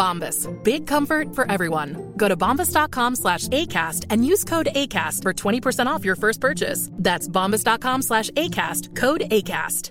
Bombas. 0.00 0.48
Big 0.64 0.86
comfort 0.86 1.34
for 1.34 1.50
everyone. 1.52 2.14
Go 2.16 2.26
to 2.26 2.36
bombas.com 2.36 3.16
slash 3.16 3.48
ACAST 3.48 4.06
and 4.08 4.24
use 4.24 4.44
code 4.44 4.68
ACAST 4.74 5.22
for 5.22 5.34
20% 5.34 5.86
off 5.86 6.04
your 6.04 6.16
first 6.16 6.40
purchase. 6.40 6.88
That's 6.94 7.28
bombas.com 7.28 8.02
slash 8.02 8.30
ACAST. 8.30 8.96
Code 8.96 9.22
ACAST. 9.30 9.90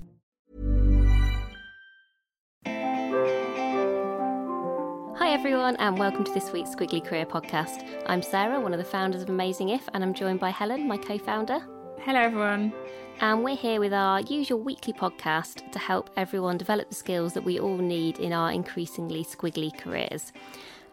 Hi, 5.20 5.34
everyone, 5.34 5.76
and 5.76 6.00
welcome 6.00 6.24
to 6.24 6.34
this 6.34 6.52
week's 6.52 6.72
Squiggly 6.72 7.06
Career 7.06 7.26
Podcast. 7.26 7.86
I'm 8.08 8.24
Sarah, 8.24 8.60
one 8.60 8.74
of 8.74 8.80
the 8.80 8.86
founders 8.86 9.22
of 9.22 9.30
Amazing 9.30 9.70
If, 9.70 9.88
and 9.94 10.04
I'm 10.04 10.16
joined 10.16 10.40
by 10.40 10.50
Helen, 10.50 10.88
my 10.88 10.98
co 10.98 11.20
founder. 11.20 11.60
Hello, 12.04 12.22
everyone. 12.22 12.72
And 13.20 13.44
we're 13.44 13.58
here 13.58 13.82
with 13.82 13.94
our 13.94 14.22
usual 14.22 14.62
weekly 14.62 14.94
podcast 14.94 15.70
to 15.74 15.80
help 15.80 16.10
everyone 16.16 16.58
develop 16.58 16.88
the 16.88 16.96
skills 16.96 17.34
that 17.34 17.44
we 17.44 17.60
all 17.60 17.78
need 17.78 18.20
in 18.20 18.32
our 18.32 18.54
increasingly 18.54 19.26
squiggly 19.26 19.78
careers. 19.78 20.32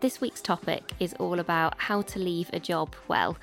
This 0.00 0.20
week's 0.20 0.42
topic 0.42 0.92
is 0.98 1.14
all 1.14 1.38
about 1.38 1.80
how 1.80 2.02
to 2.02 2.18
leave 2.18 2.50
a 2.52 2.58
job 2.58 2.92
well. 3.06 3.36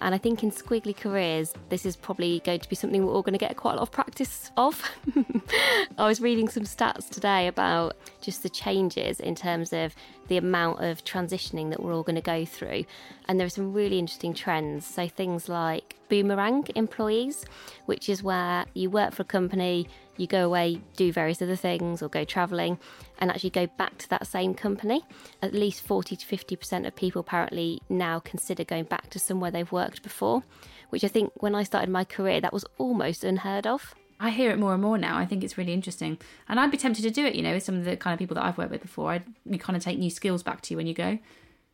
And 0.00 0.14
I 0.14 0.18
think 0.18 0.42
in 0.42 0.50
squiggly 0.50 0.96
careers, 0.96 1.52
this 1.68 1.84
is 1.84 1.96
probably 1.96 2.40
going 2.44 2.60
to 2.60 2.68
be 2.68 2.76
something 2.76 3.04
we're 3.04 3.12
all 3.12 3.22
going 3.22 3.34
to 3.34 3.38
get 3.38 3.56
quite 3.56 3.72
a 3.72 3.76
lot 3.76 3.82
of 3.82 3.90
practice 3.90 4.50
of. 4.56 4.82
I 5.98 6.06
was 6.06 6.20
reading 6.20 6.48
some 6.48 6.62
stats 6.62 7.08
today 7.08 7.46
about 7.48 7.96
just 8.22 8.42
the 8.42 8.48
changes 8.48 9.20
in 9.20 9.34
terms 9.34 9.72
of 9.72 9.94
the 10.28 10.36
amount 10.36 10.82
of 10.82 11.04
transitioning 11.04 11.70
that 11.70 11.82
we're 11.82 11.94
all 11.94 12.02
going 12.02 12.16
to 12.16 12.22
go 12.22 12.44
through. 12.44 12.84
And 13.28 13.38
there 13.38 13.46
are 13.46 13.50
some 13.50 13.72
really 13.72 13.98
interesting 13.98 14.32
trends. 14.32 14.86
So 14.86 15.06
things 15.06 15.48
like 15.48 15.96
boomerang 16.08 16.66
employees, 16.74 17.44
which 17.86 18.08
is 18.08 18.22
where 18.22 18.64
you 18.74 18.90
work 18.90 19.12
for 19.12 19.22
a 19.22 19.26
company, 19.26 19.88
you 20.20 20.26
go 20.26 20.44
away, 20.44 20.80
do 20.96 21.12
various 21.12 21.40
other 21.42 21.56
things, 21.56 22.02
or 22.02 22.08
go 22.08 22.24
travelling, 22.24 22.78
and 23.18 23.30
actually 23.30 23.50
go 23.50 23.66
back 23.66 23.98
to 23.98 24.08
that 24.10 24.26
same 24.26 24.54
company. 24.54 25.02
At 25.42 25.54
least 25.54 25.82
40 25.82 26.16
to 26.16 26.26
50% 26.26 26.86
of 26.86 26.94
people 26.94 27.20
apparently 27.20 27.80
now 27.88 28.20
consider 28.20 28.64
going 28.64 28.84
back 28.84 29.10
to 29.10 29.18
somewhere 29.18 29.50
they've 29.50 29.72
worked 29.72 30.02
before, 30.02 30.44
which 30.90 31.04
I 31.04 31.08
think 31.08 31.32
when 31.36 31.54
I 31.54 31.62
started 31.62 31.90
my 31.90 32.04
career, 32.04 32.40
that 32.40 32.52
was 32.52 32.64
almost 32.78 33.24
unheard 33.24 33.66
of. 33.66 33.94
I 34.22 34.28
hear 34.28 34.50
it 34.50 34.58
more 34.58 34.74
and 34.74 34.82
more 34.82 34.98
now. 34.98 35.16
I 35.16 35.24
think 35.24 35.42
it's 35.42 35.56
really 35.56 35.72
interesting. 35.72 36.18
And 36.46 36.60
I'd 36.60 36.70
be 36.70 36.76
tempted 36.76 37.02
to 37.02 37.10
do 37.10 37.24
it, 37.24 37.34
you 37.34 37.42
know, 37.42 37.54
with 37.54 37.62
some 37.62 37.76
of 37.76 37.86
the 37.86 37.96
kind 37.96 38.12
of 38.12 38.18
people 38.18 38.34
that 38.34 38.44
I've 38.44 38.58
worked 38.58 38.70
with 38.70 38.82
before. 38.82 39.12
I'd, 39.12 39.24
you 39.46 39.58
kind 39.58 39.78
of 39.78 39.82
take 39.82 39.98
new 39.98 40.10
skills 40.10 40.42
back 40.42 40.60
to 40.62 40.74
you 40.74 40.76
when 40.76 40.86
you 40.86 40.92
go. 40.92 41.18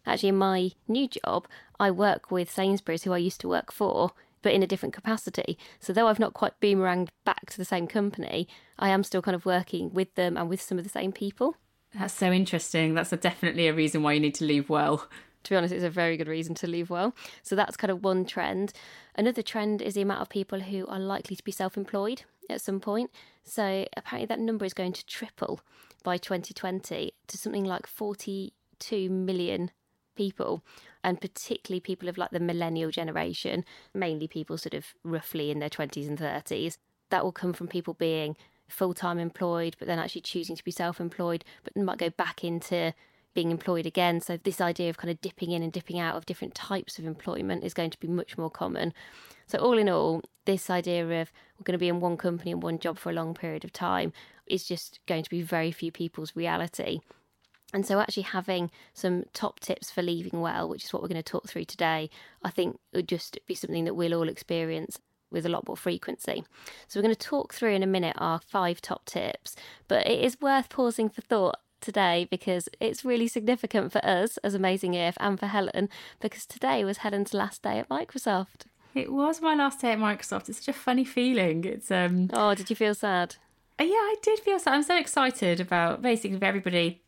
Actually, 0.07 0.29
in 0.29 0.37
my 0.37 0.71
new 0.87 1.09
job, 1.09 1.49
I 1.81 1.91
work 1.91 2.31
with 2.31 2.49
Sainsbury's, 2.49 3.03
who 3.03 3.13
I 3.13 3.19
used 3.19 3.41
to 3.41 3.49
work 3.49 3.73
for, 3.73 4.13
but 4.43 4.53
in 4.53 4.63
a 4.63 4.67
different 4.67 4.95
capacity. 4.95 5.59
So, 5.81 5.93
though 5.93 6.09
I've 6.09 6.19
not 6.19 6.35
quite 6.35 6.61
boomeranged 6.61 7.09
back 7.25 7.51
to 7.51 7.57
the 7.57 7.65
same 7.65 7.87
company, 7.87 8.49
I 8.79 8.89
am 8.91 9.05
still 9.05 9.23
kind 9.23 9.35
of 9.35 9.47
working 9.47 9.93
with 9.93 10.15
them 10.15 10.37
and 10.37 10.49
with 10.49 10.61
some 10.61 10.79
of 10.79 10.85
the 10.85 10.91
same 10.91 11.13
people. 11.13 11.57
That's 11.95 12.15
so 12.15 12.31
interesting. 12.33 12.95
That's 12.95 13.13
a, 13.13 13.17
definitely 13.17 13.69
a 13.69 13.75
reason 13.75 14.03
why 14.03 14.13
you 14.13 14.21
need 14.21 14.35
to 14.37 14.45
leave 14.45 14.69
well. 14.69 15.09
To 15.45 15.51
be 15.51 15.57
honest, 15.57 15.73
it's 15.73 15.85
a 15.85 15.91
very 15.91 16.17
good 16.17 16.27
reason 16.27 16.57
to 16.57 16.67
leave 16.67 16.91
well. 16.91 17.15
So, 17.43 17.57
that's 17.57 17.77
kind 17.77 17.91
of 17.91 18.03
one 18.03 18.25
trend. 18.25 18.73
Another 19.15 19.43
trend 19.43 19.81
is 19.81 19.95
the 19.95 20.03
amount 20.03 20.21
of 20.21 20.29
people 20.29 20.61
who 20.61 20.87
are 20.87 20.99
likely 20.99 21.37
to 21.37 21.45
be 21.45 21.53
self 21.53 21.77
employed 21.77 22.23
at 22.51 22.61
some 22.61 22.81
point. 22.81 23.11
So, 23.45 23.87
apparently, 23.97 24.27
that 24.27 24.41
number 24.41 24.65
is 24.65 24.75
going 24.75 24.93
to 24.93 25.07
triple 25.07 25.61
by 26.03 26.17
2020 26.19 27.13
to 27.27 27.39
something 27.39 27.65
like 27.65 27.87
42 27.87 29.11
million 29.11 29.71
people 30.17 30.63
and 31.05 31.21
particularly 31.21 31.81
people 31.81 32.09
of 32.09 32.19
like 32.19 32.31
the 32.31 32.41
millennial 32.41 32.91
generation 32.91 33.65
mainly 33.95 34.27
people 34.27 34.59
sort 34.59 34.75
of 34.75 34.95
roughly 35.05 35.51
in 35.51 35.59
their 35.59 35.71
20s 35.71 36.09
and 36.09 36.19
30s 36.19 36.79
that 37.11 37.23
will 37.23 37.33
come 37.33 37.53
from 37.53 37.69
people 37.69 37.95
being 37.95 38.37
full-time 38.69 39.19
employed 39.19 39.77
but 39.79 39.87
then 39.87 39.99
actually 39.99 40.21
choosing 40.21 40.57
to 40.57 40.65
be 40.65 40.71
self-employed 40.73 41.45
but 41.63 41.77
might 41.77 41.99
go 41.99 42.11
back 42.11 42.43
into 42.43 42.93
being 43.37 43.53
employed 43.53 43.87
again. 43.87 44.21
So 44.21 44.39
this 44.39 44.61
idea 44.61 44.91
of 44.91 44.97
kind 44.97 45.11
of 45.11 45.21
dipping 45.21 45.53
in 45.53 45.63
and 45.63 45.71
dipping 45.71 46.01
out 46.01 46.17
of 46.17 46.27
different 46.27 46.55
types 46.57 46.99
of 46.99 47.05
employment 47.05 47.63
is 47.63 47.75
going 47.75 47.91
to 47.91 48.01
be 48.01 48.09
much 48.09 48.37
more 48.37 48.51
common. 48.51 48.93
So 49.47 49.59
all 49.59 49.79
in 49.79 49.89
all 49.89 50.23
this 50.47 50.71
idea 50.71 51.05
of 51.05 51.31
we're 51.59 51.65
going 51.65 51.75
to 51.75 51.79
be 51.79 51.89
in 51.89 52.01
one 52.01 52.17
company 52.17 52.51
and 52.51 52.63
one 52.63 52.81
job 52.81 52.99
for 52.99 53.11
a 53.11 53.13
long 53.13 53.35
period 53.35 53.63
of 53.63 53.73
time 53.73 54.13
is 54.47 54.65
just 54.65 54.99
going 55.07 55.23
to 55.23 55.31
be 55.31 55.43
very 55.43 55.71
few 55.71 55.93
people's 55.93 56.35
reality 56.35 57.01
and 57.77 57.85
so, 57.85 58.01
actually, 58.01 58.23
having 58.23 58.71
some 58.95 59.25
top 59.35 59.61
tips 59.61 59.91
for 59.91 60.01
leaving 60.01 60.41
well, 60.41 60.67
which 60.67 60.83
is 60.87 60.95
what 60.95 61.03
we're 61.03 61.09
going 61.09 61.23
to 61.23 61.31
talk 61.31 61.47
through 61.47 61.67
today, 61.67 62.09
I 62.43 62.49
think 62.49 62.81
would 62.95 63.07
just 63.07 63.39
be 63.47 63.55
something 63.55 63.85
that 63.85 63.93
we'll 63.93 64.15
all 64.15 64.31
experience 64.31 64.99
with 65.31 65.45
a 65.45 65.51
lot 65.51 65.69
more 65.69 65.77
frequency. 65.77 66.43
So, 66.89 66.99
we're 66.99 67.03
going 67.03 67.15
to 67.15 67.29
talk 67.29 67.53
through 67.53 67.75
in 67.75 67.83
a 67.83 67.87
minute 67.87 68.17
our 68.19 68.41
five 68.41 68.81
top 68.81 69.05
tips, 69.05 69.57
but 69.89 70.07
it 70.07 70.25
is 70.25 70.41
worth 70.41 70.71
pausing 70.71 71.11
for 71.11 71.21
thought 71.21 71.59
today 71.83 72.27
because 72.31 72.71
it's 72.81 73.05
really 73.05 73.29
significant 73.29 73.93
for 73.93 74.03
us 74.03 74.39
as 74.39 74.55
Amazing 74.55 74.95
If 74.95 75.15
and 75.21 75.39
for 75.39 75.49
Helen 75.49 75.91
because 76.19 76.47
today 76.47 76.83
was 76.83 76.99
Helen's 76.99 77.35
last 77.35 77.61
day 77.61 77.79
at 77.79 77.91
Microsoft. 77.91 78.65
It 78.95 79.13
was 79.13 79.43
my 79.43 79.55
last 79.55 79.83
day 79.83 79.93
at 79.93 79.99
Microsoft. 79.99 80.49
It's 80.49 80.61
such 80.61 80.69
a 80.69 80.73
funny 80.73 81.05
feeling. 81.05 81.63
It's 81.65 81.91
um 81.91 82.31
Oh, 82.33 82.55
did 82.55 82.71
you 82.71 82.77
feel 82.77 82.95
sad? 82.95 83.37
Yeah, 83.79 83.85
I 83.89 84.17
did 84.23 84.39
feel 84.39 84.59
sad. 84.59 84.73
I'm 84.73 84.83
so 84.83 84.97
excited 84.99 85.61
about 85.61 86.01
basically 86.01 86.39
everybody 86.41 87.03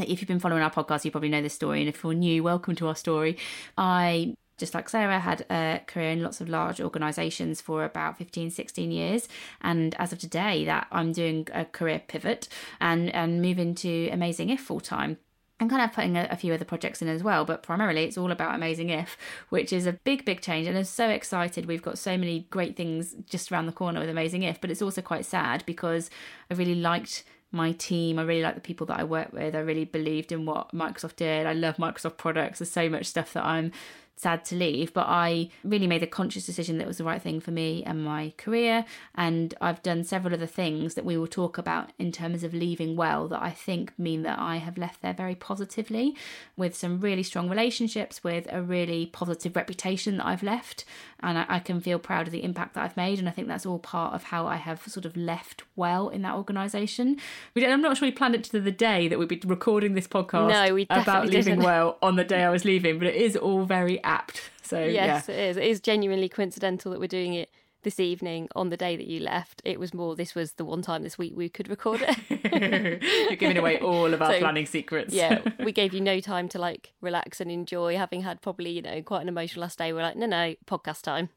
if 0.00 0.20
you've 0.20 0.28
been 0.28 0.40
following 0.40 0.62
our 0.62 0.70
podcast, 0.70 1.04
you 1.04 1.10
probably 1.10 1.28
know 1.28 1.42
this 1.42 1.54
story. 1.54 1.80
And 1.80 1.88
if 1.88 2.02
you're 2.02 2.14
new, 2.14 2.42
welcome 2.42 2.74
to 2.76 2.88
our 2.88 2.96
story. 2.96 3.36
I 3.76 4.34
just 4.58 4.74
like 4.74 4.88
Sarah, 4.88 5.18
had 5.18 5.44
a 5.50 5.80
career 5.86 6.10
in 6.10 6.22
lots 6.22 6.40
of 6.40 6.48
large 6.48 6.80
organisations 6.80 7.60
for 7.60 7.84
about 7.84 8.16
15, 8.16 8.50
16 8.50 8.90
years. 8.90 9.28
And 9.60 9.94
as 9.98 10.12
of 10.12 10.18
today, 10.18 10.64
that 10.66 10.86
I'm 10.92 11.12
doing 11.12 11.48
a 11.52 11.64
career 11.64 12.00
pivot 12.06 12.48
and, 12.80 13.10
and 13.14 13.42
move 13.42 13.58
into 13.58 14.08
Amazing 14.12 14.50
If 14.50 14.60
full 14.60 14.80
time. 14.80 15.18
I'm 15.58 15.68
kind 15.68 15.82
of 15.82 15.92
putting 15.92 16.16
a, 16.16 16.26
a, 16.30 16.36
few 16.36 16.52
other 16.52 16.64
projects 16.64 17.02
in 17.02 17.08
as 17.08 17.22
well, 17.22 17.44
but 17.44 17.62
primarily 17.62 18.04
it's 18.04 18.18
all 18.18 18.32
about 18.32 18.54
Amazing 18.54 18.90
If, 18.90 19.16
which 19.48 19.72
is 19.72 19.86
a 19.86 19.92
big, 19.92 20.24
big 20.24 20.40
change. 20.40 20.66
And 20.66 20.76
I'm 20.76 20.84
so 20.84 21.08
excited. 21.08 21.66
We've 21.66 21.82
got 21.82 21.98
so 21.98 22.16
many 22.16 22.46
great 22.50 22.76
things 22.76 23.14
just 23.28 23.52
around 23.52 23.66
the 23.66 23.72
corner 23.72 24.00
with 24.00 24.08
Amazing 24.08 24.42
If, 24.42 24.60
but 24.60 24.70
it's 24.70 24.82
also 24.82 25.02
quite 25.02 25.24
sad 25.24 25.64
because 25.66 26.10
I 26.50 26.54
really 26.54 26.74
liked 26.74 27.24
my 27.52 27.72
team. 27.72 28.18
I 28.18 28.22
really 28.22 28.42
like 28.42 28.54
the 28.54 28.60
people 28.60 28.86
that 28.86 28.98
I 28.98 29.04
work 29.04 29.32
with. 29.32 29.54
I 29.54 29.60
really 29.60 29.84
believed 29.84 30.32
in 30.32 30.46
what 30.46 30.74
Microsoft 30.74 31.16
did. 31.16 31.46
I 31.46 31.52
love 31.52 31.76
Microsoft 31.76 32.16
products. 32.16 32.58
There's 32.58 32.70
so 32.70 32.88
much 32.88 33.06
stuff 33.06 33.32
that 33.34 33.44
I'm 33.44 33.72
sad 34.16 34.44
to 34.46 34.54
leave, 34.54 34.92
but 34.92 35.06
I 35.08 35.48
really 35.64 35.86
made 35.86 36.02
a 36.02 36.06
conscious 36.06 36.46
decision 36.46 36.78
that 36.78 36.86
was 36.86 36.98
the 36.98 37.04
right 37.04 37.20
thing 37.20 37.40
for 37.40 37.50
me 37.50 37.82
and 37.84 38.04
my 38.04 38.32
career. 38.36 38.84
And 39.14 39.54
I've 39.60 39.82
done 39.82 40.04
several 40.04 40.34
other 40.34 40.46
things 40.46 40.94
that 40.94 41.04
we 41.04 41.16
will 41.16 41.26
talk 41.26 41.58
about 41.58 41.90
in 41.98 42.12
terms 42.12 42.44
of 42.44 42.54
leaving 42.54 42.96
well 42.96 43.26
that 43.28 43.42
I 43.42 43.50
think 43.50 43.98
mean 43.98 44.22
that 44.22 44.38
I 44.38 44.56
have 44.58 44.78
left 44.78 45.02
there 45.02 45.12
very 45.12 45.34
positively 45.34 46.16
with 46.56 46.76
some 46.76 47.00
really 47.00 47.22
strong 47.22 47.48
relationships, 47.48 48.22
with 48.22 48.46
a 48.50 48.62
really 48.62 49.06
positive 49.06 49.56
reputation 49.56 50.18
that 50.18 50.26
I've 50.26 50.42
left. 50.42 50.84
And 51.20 51.38
I, 51.38 51.46
I 51.48 51.58
can 51.58 51.80
feel 51.80 51.98
proud 51.98 52.26
of 52.26 52.32
the 52.32 52.44
impact 52.44 52.74
that 52.74 52.84
I've 52.84 52.96
made. 52.96 53.18
And 53.18 53.28
I 53.28 53.32
think 53.32 53.48
that's 53.48 53.66
all 53.66 53.78
part 53.78 54.14
of 54.14 54.24
how 54.24 54.46
I 54.46 54.56
have 54.56 54.82
sort 54.82 55.04
of 55.04 55.16
left 55.16 55.64
well 55.74 56.08
in 56.08 56.22
that 56.22 56.34
organisation. 56.34 57.18
I'm 57.56 57.82
not 57.82 57.96
sure 57.96 58.06
we 58.06 58.12
planned 58.12 58.34
it 58.34 58.44
to 58.44 58.60
the 58.60 58.72
day 58.72 59.08
that 59.08 59.18
we'd 59.18 59.28
be 59.28 59.40
recording 59.44 59.94
this 59.94 60.06
podcast 60.06 60.48
no, 60.48 60.74
we 60.74 60.86
about 60.90 61.26
leaving 61.26 61.42
didn't. 61.42 61.64
well 61.64 61.98
on 62.02 62.16
the 62.16 62.24
day 62.24 62.42
I 62.44 62.50
was 62.50 62.64
leaving, 62.64 62.98
but 62.98 63.08
it 63.08 63.14
is 63.14 63.36
all 63.36 63.64
very 63.64 64.01
apt. 64.04 64.50
So 64.64 64.82
yes, 64.82 65.28
yeah. 65.28 65.34
it 65.34 65.50
is. 65.50 65.56
It 65.58 65.64
is 65.64 65.80
genuinely 65.80 66.30
coincidental 66.30 66.92
that 66.92 67.00
we're 67.00 67.06
doing 67.06 67.34
it 67.34 67.50
this 67.82 68.00
evening 68.00 68.48
on 68.56 68.70
the 68.70 68.76
day 68.76 68.96
that 68.96 69.06
you 69.06 69.20
left. 69.20 69.60
It 69.66 69.78
was 69.78 69.92
more, 69.92 70.16
this 70.16 70.34
was 70.34 70.52
the 70.52 70.64
one 70.64 70.80
time 70.80 71.02
this 71.02 71.18
week 71.18 71.34
we 71.36 71.50
could 71.50 71.68
record 71.68 72.00
it. 72.02 73.02
You're 73.28 73.36
giving 73.36 73.58
away 73.58 73.78
all 73.80 74.14
of 74.14 74.22
our 74.22 74.32
So, 74.32 74.38
planning 74.38 74.64
secrets. 74.64 75.12
yeah, 75.12 75.42
we 75.62 75.72
gave 75.72 75.92
you 75.92 76.00
no 76.00 76.20
time 76.20 76.48
to 76.50 76.58
like 76.58 76.94
relax 77.02 77.38
and 77.38 77.50
enjoy, 77.50 77.96
having 77.98 78.22
had 78.22 78.40
probably, 78.40 78.70
you 78.70 78.80
know, 78.80 79.02
quite 79.02 79.20
an 79.20 79.28
emotional 79.28 79.60
last 79.60 79.76
day. 79.78 79.92
We're 79.92 80.00
like, 80.02 80.16
no, 80.16 80.24
no, 80.24 80.54
podcast 80.64 81.02
time. 81.02 81.28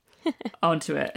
Onto 0.63 0.95
it. 0.95 1.11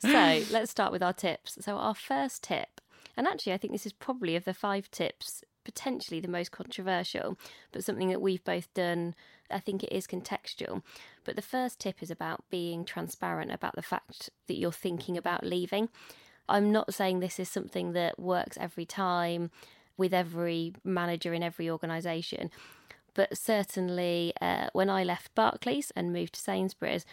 So 0.00 0.42
let's 0.50 0.70
start 0.70 0.90
with 0.90 1.02
our 1.02 1.12
tips. 1.12 1.58
So, 1.60 1.76
our 1.76 1.94
first 1.94 2.42
tip, 2.42 2.80
and 3.16 3.28
actually, 3.28 3.52
I 3.52 3.56
think 3.58 3.72
this 3.72 3.86
is 3.86 3.92
probably 3.92 4.34
of 4.34 4.44
the 4.44 4.54
five 4.54 4.90
tips, 4.90 5.44
potentially 5.64 6.18
the 6.20 6.28
most 6.28 6.50
controversial, 6.50 7.38
but 7.70 7.84
something 7.84 8.08
that 8.08 8.20
we've 8.20 8.42
both 8.42 8.72
done. 8.74 9.14
I 9.52 9.58
think 9.58 9.82
it 9.82 9.92
is 9.92 10.06
contextual. 10.06 10.82
But 11.24 11.36
the 11.36 11.42
first 11.42 11.78
tip 11.78 12.02
is 12.02 12.10
about 12.10 12.44
being 12.50 12.84
transparent 12.84 13.52
about 13.52 13.74
the 13.76 13.82
fact 13.82 14.30
that 14.46 14.56
you're 14.56 14.72
thinking 14.72 15.16
about 15.16 15.44
leaving. 15.44 15.88
I'm 16.48 16.72
not 16.72 16.94
saying 16.94 17.20
this 17.20 17.38
is 17.38 17.48
something 17.48 17.92
that 17.92 18.18
works 18.18 18.58
every 18.60 18.84
time 18.84 19.50
with 19.96 20.12
every 20.12 20.74
manager 20.82 21.32
in 21.32 21.42
every 21.42 21.70
organisation, 21.70 22.50
but 23.14 23.36
certainly 23.36 24.32
uh, 24.40 24.68
when 24.72 24.88
I 24.90 25.04
left 25.04 25.34
Barclays 25.34 25.92
and 25.94 26.12
moved 26.12 26.34
to 26.34 26.40
Sainsbury's, 26.40 27.04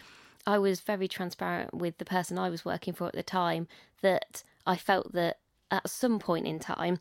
I 0.46 0.58
was 0.58 0.80
very 0.80 1.08
transparent 1.08 1.74
with 1.74 1.98
the 1.98 2.04
person 2.04 2.38
I 2.38 2.48
was 2.48 2.64
working 2.64 2.94
for 2.94 3.06
at 3.06 3.12
the 3.12 3.22
time 3.22 3.68
that 4.00 4.42
I 4.66 4.76
felt 4.76 5.12
that 5.12 5.38
at 5.70 5.90
some 5.90 6.18
point 6.18 6.46
in 6.46 6.58
time 6.58 6.98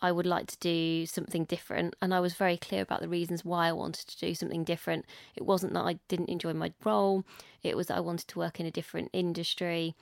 I 0.00 0.12
would 0.12 0.26
like 0.26 0.46
to 0.48 0.58
do 0.58 1.06
something 1.06 1.44
different. 1.44 1.96
And 2.00 2.14
I 2.14 2.20
was 2.20 2.34
very 2.34 2.56
clear 2.56 2.82
about 2.82 3.00
the 3.00 3.08
reasons 3.08 3.44
why 3.44 3.68
I 3.68 3.72
wanted 3.72 4.06
to 4.08 4.18
do 4.18 4.34
something 4.34 4.64
different. 4.64 5.06
It 5.34 5.44
wasn't 5.44 5.74
that 5.74 5.84
I 5.84 5.98
didn't 6.08 6.28
enjoy 6.28 6.52
my 6.54 6.72
role, 6.84 7.24
it 7.62 7.76
was 7.76 7.88
that 7.88 7.96
I 7.96 8.00
wanted 8.00 8.28
to 8.28 8.38
work 8.38 8.60
in 8.60 8.66
a 8.66 8.70
different 8.70 9.10
industry, 9.12 9.94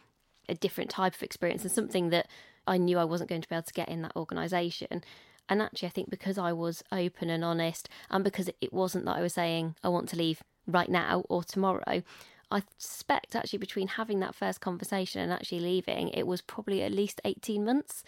a 0.49 0.55
different 0.55 0.91
type 0.91 1.15
of 1.15 1.23
experience, 1.23 1.63
and 1.63 1.73
something 1.73 2.11
that 2.11 2.29
I 2.67 2.77
knew 2.77 2.99
I 2.99 3.05
wasn't 3.05 3.31
going 3.31 3.43
to 3.43 3.49
be 3.49 3.55
able 3.55 3.63
to 3.63 3.73
get 3.73 3.89
in 3.89 4.03
that 4.03 4.17
organisation. 4.17 5.03
And 5.49 5.63
actually, 5.63 5.89
I 5.89 5.93
think 5.93 6.11
because 6.11 6.39
I 6.39 6.53
was 6.53 6.83
open 6.91 7.31
and 7.31 7.45
honest, 7.45 7.89
and 8.11 8.25
because 8.25 8.51
it 8.61 8.73
wasn't 8.73 9.05
that 9.07 9.17
I 9.17 9.23
was 9.23 9.35
saying, 9.35 9.77
I 9.83 9.89
want 9.89 10.09
to 10.11 10.17
leave 10.17 10.43
right 10.67 10.89
now 10.89 11.25
or 11.29 11.45
tomorrow, 11.45 12.03
I 12.51 12.63
suspect 12.79 13.35
actually 13.35 13.59
between 13.59 13.89
having 13.89 14.21
that 14.21 14.35
first 14.35 14.61
conversation 14.61 15.21
and 15.21 15.33
actually 15.33 15.61
leaving, 15.61 16.09
it 16.11 16.27
was 16.27 16.41
probably 16.41 16.83
at 16.83 16.93
least 16.93 17.21
18 17.25 17.65
months. 17.65 18.03